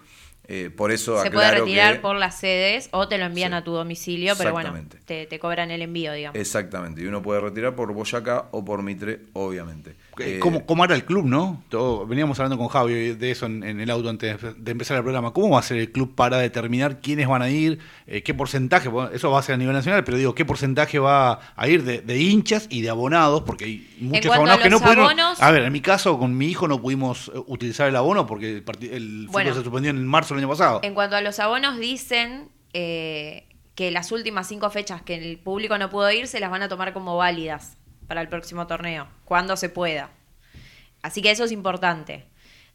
[0.52, 3.58] Eh, por eso Se puede retirar que- por las sedes o te lo envían Sí.
[3.58, 4.74] a tu domicilio, pero bueno,
[5.06, 6.39] te cobran el envío, digamos.
[6.39, 9.93] Exactamente, y uno puede retirar por Boyacá o por Mitre, obviamente.
[10.20, 11.63] Eh, Eh, ¿Cómo, cómo era el club, no?
[11.70, 15.03] Todo- veníamos hablando con Javi de eso en, en el auto antes de empezar el
[15.03, 15.32] programa.
[15.34, 17.80] ¿Cómo va a ser el club para determinar quiénes van a ir?
[18.07, 18.89] Eh, ¿Qué porcentaje?
[18.89, 21.84] Bueno, eso va a ser a nivel nacional, pero digo, ¿qué porcentaje va a ir
[21.84, 23.43] de, de hinchas y de abonados?
[23.45, 25.05] Porque hay muchos abonados a que no los pudieron.
[25.05, 28.49] abonos- a ver, en mi caso, con mi hijo no pudimos utilizar el abono porque
[28.49, 29.53] el, el fútbol Bueno.
[29.55, 30.80] se suspendió en marzo del año pasado.
[30.84, 33.45] En cuanto a los abonos, dicen eh,
[33.76, 36.67] que las últimas cinco fechas que el público no pudo ir se las van a
[36.70, 37.78] tomar como válidas
[38.10, 40.10] para el próximo torneo, cuando se pueda.
[41.03, 42.26] Así que eso es importante.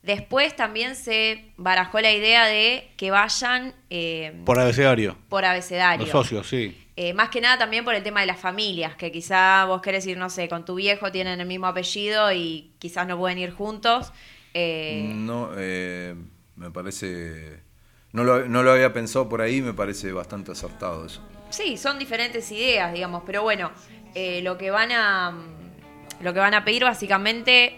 [0.03, 5.17] Después también se barajó la idea de que vayan eh, Por abecedario.
[5.29, 6.05] por abecedario.
[6.07, 6.81] Los socios, sí.
[6.97, 10.07] Eh, más que nada también por el tema de las familias, que quizá vos querés
[10.07, 13.51] ir, no sé, con tu viejo tienen el mismo apellido y quizás no pueden ir
[13.53, 14.13] juntos.
[14.55, 16.15] Eh, No, eh,
[16.55, 17.61] me parece.
[18.13, 21.21] No lo, no lo había pensado por ahí, me parece bastante acertado eso.
[21.51, 23.73] Sí, son diferentes ideas, digamos, pero bueno,
[24.15, 25.33] eh, lo que van a
[26.21, 27.77] lo que van a pedir básicamente,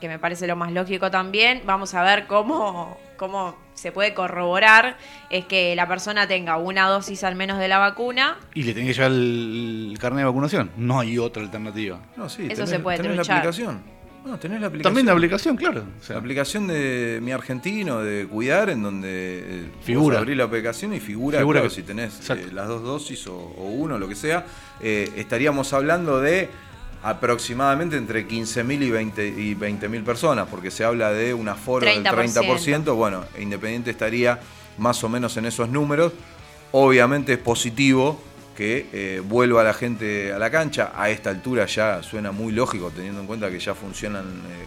[0.00, 4.96] que me parece lo más lógico también, vamos a ver cómo cómo se puede corroborar
[5.30, 8.38] es que la persona tenga una dosis al menos de la vacuna.
[8.54, 10.70] Y le tenés que llevar el, el carnet de vacunación.
[10.76, 12.00] No hay otra alternativa.
[12.16, 13.82] No, sí, Eso tenés, se puede tenés la aplicación.
[14.24, 14.82] No, tenés la aplicación.
[14.90, 15.84] También la aplicación, claro.
[16.00, 20.24] O sea, La aplicación de Mi Argentino, de Cuidar, en donde eh, Figura.
[20.24, 23.64] la aplicación y figura, Figura claro, que- si tenés eh, las dos dosis o, o
[23.70, 24.46] uno, lo que sea,
[24.80, 26.48] eh, estaríamos hablando de
[27.02, 32.02] aproximadamente entre 15.000 y 20 y 20.000 personas, porque se habla de un aforo del
[32.02, 32.40] 30%.
[32.86, 32.94] 30%.
[32.96, 34.40] Bueno, Independiente estaría
[34.78, 36.12] más o menos en esos números.
[36.72, 38.20] Obviamente es positivo
[38.56, 40.92] que eh, vuelva la gente a la cancha.
[40.94, 44.24] A esta altura ya suena muy lógico, teniendo en cuenta que ya funcionan.
[44.24, 44.64] eh,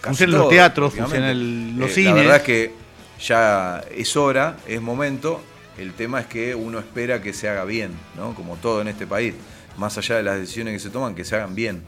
[0.00, 2.14] casi Funcionan los teatros, funcionan el- los Eh, cines.
[2.14, 2.72] La verdad es que
[3.20, 5.42] ya es hora, es momento.
[5.78, 8.34] El tema es que uno espera que se haga bien, ¿no?
[8.34, 9.34] Como todo en este país.
[9.76, 11.82] Más allá de las decisiones que se toman, que se hagan bien.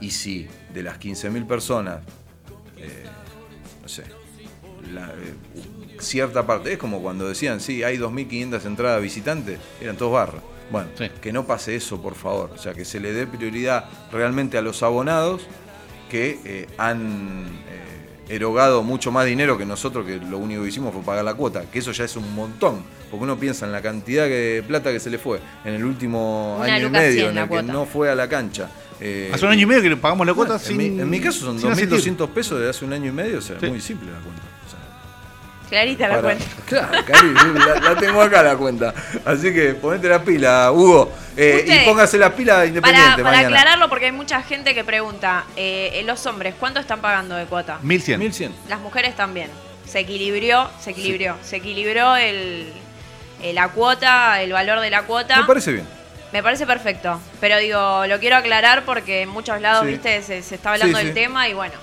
[0.00, 2.00] Y si de las 15.000 personas,
[3.82, 4.04] no sé,
[4.92, 5.12] la,
[5.98, 6.72] cierta parte.
[6.72, 10.42] Es como cuando decían, sí, hay 2.500 entradas visitantes, eran todos barras.
[10.70, 11.10] Bueno, Sí.
[11.20, 12.50] que no pase eso, por favor.
[12.54, 15.42] O sea, que se le dé prioridad realmente a los abonados
[16.10, 20.92] que eh, han eh, erogado mucho más dinero que nosotros, que lo único que hicimos
[20.94, 23.82] fue pagar la cuota, que eso ya es un montón, porque uno piensa en la
[23.82, 27.36] cantidad de plata que se le fue en el último Una año y medio, en
[27.38, 27.72] el que cuota.
[27.72, 28.70] no fue a la cancha.
[29.00, 30.80] Eh, Hace un año y medio que pagamos la cuota bueno, sin.
[30.80, 32.14] en, mi, en mi caso son sin asistir.
[32.16, 33.66] 2.200 pesos de hace un año y medio, o sea, Sí.
[33.66, 34.42] muy simple la cuenta.
[35.68, 36.44] Clarita la para- cuenta.
[36.66, 38.94] Claro, Cari, la, la tengo acá la cuenta.
[39.24, 41.12] Así que ponete la pila, Hugo.
[41.36, 43.48] eh, y póngase la pila independiente Para, para mañana.
[43.48, 47.78] aclararlo, porque hay mucha gente que pregunta, eh, los hombres, ¿cuánto están pagando de cuota?
[47.82, 48.18] 1100.
[48.20, 48.54] 1100.
[48.68, 49.50] Las mujeres también.
[49.86, 52.72] Se equilibró, se equilibró, se equilibró el,
[53.42, 55.38] eh, la cuota, el valor de la cuota.
[55.40, 55.86] Me parece bien.
[56.32, 57.20] Me parece perfecto.
[57.40, 59.92] Pero digo, lo quiero aclarar porque en muchos lados, Sí.
[59.92, 61.20] viste, se, se está hablando Sí, del sí.
[61.20, 61.74] tema y bueno.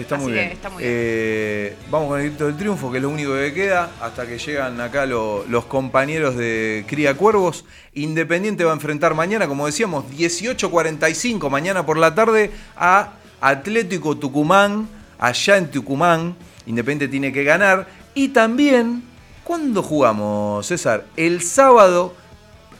[0.00, 0.48] Está Así muy bien.
[0.52, 0.92] está muy bien.
[0.96, 4.38] Eh, vamos con el grito del triunfo, que es lo único que queda, hasta que
[4.38, 7.64] llegan acá lo- los compañeros de Cría Cuervos.
[7.94, 14.88] Independiente va a enfrentar mañana, como decíamos, 18.45 mañana por la tarde a Atlético Tucumán,
[15.18, 16.36] allá en Tucumán.
[16.66, 17.86] Independiente tiene que ganar.
[18.14, 19.02] Y también,
[19.44, 21.04] ¿cuándo jugamos, César?
[21.16, 22.14] El sábado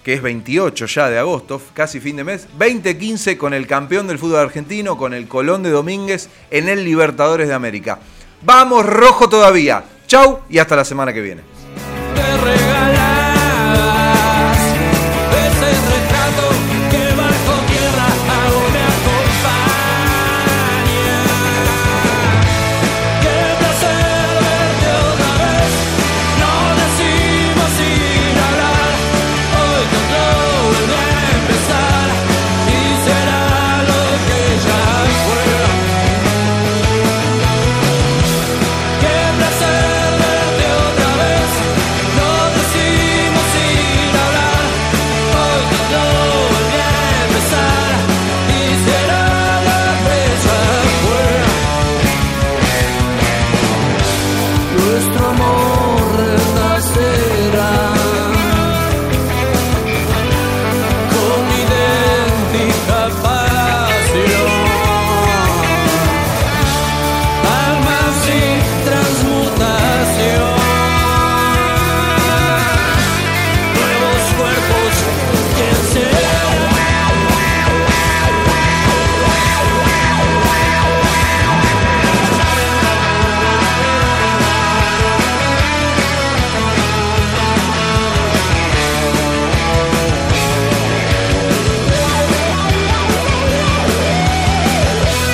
[0.04, 4.18] que es 28 ya de agosto, casi fin de mes, 2015 con el campeón del
[4.18, 7.98] fútbol argentino, con el Colón de Domínguez en el Libertadores de América.
[8.42, 9.84] Vamos rojo todavía.
[10.06, 11.49] Chau y hasta la semana que viene.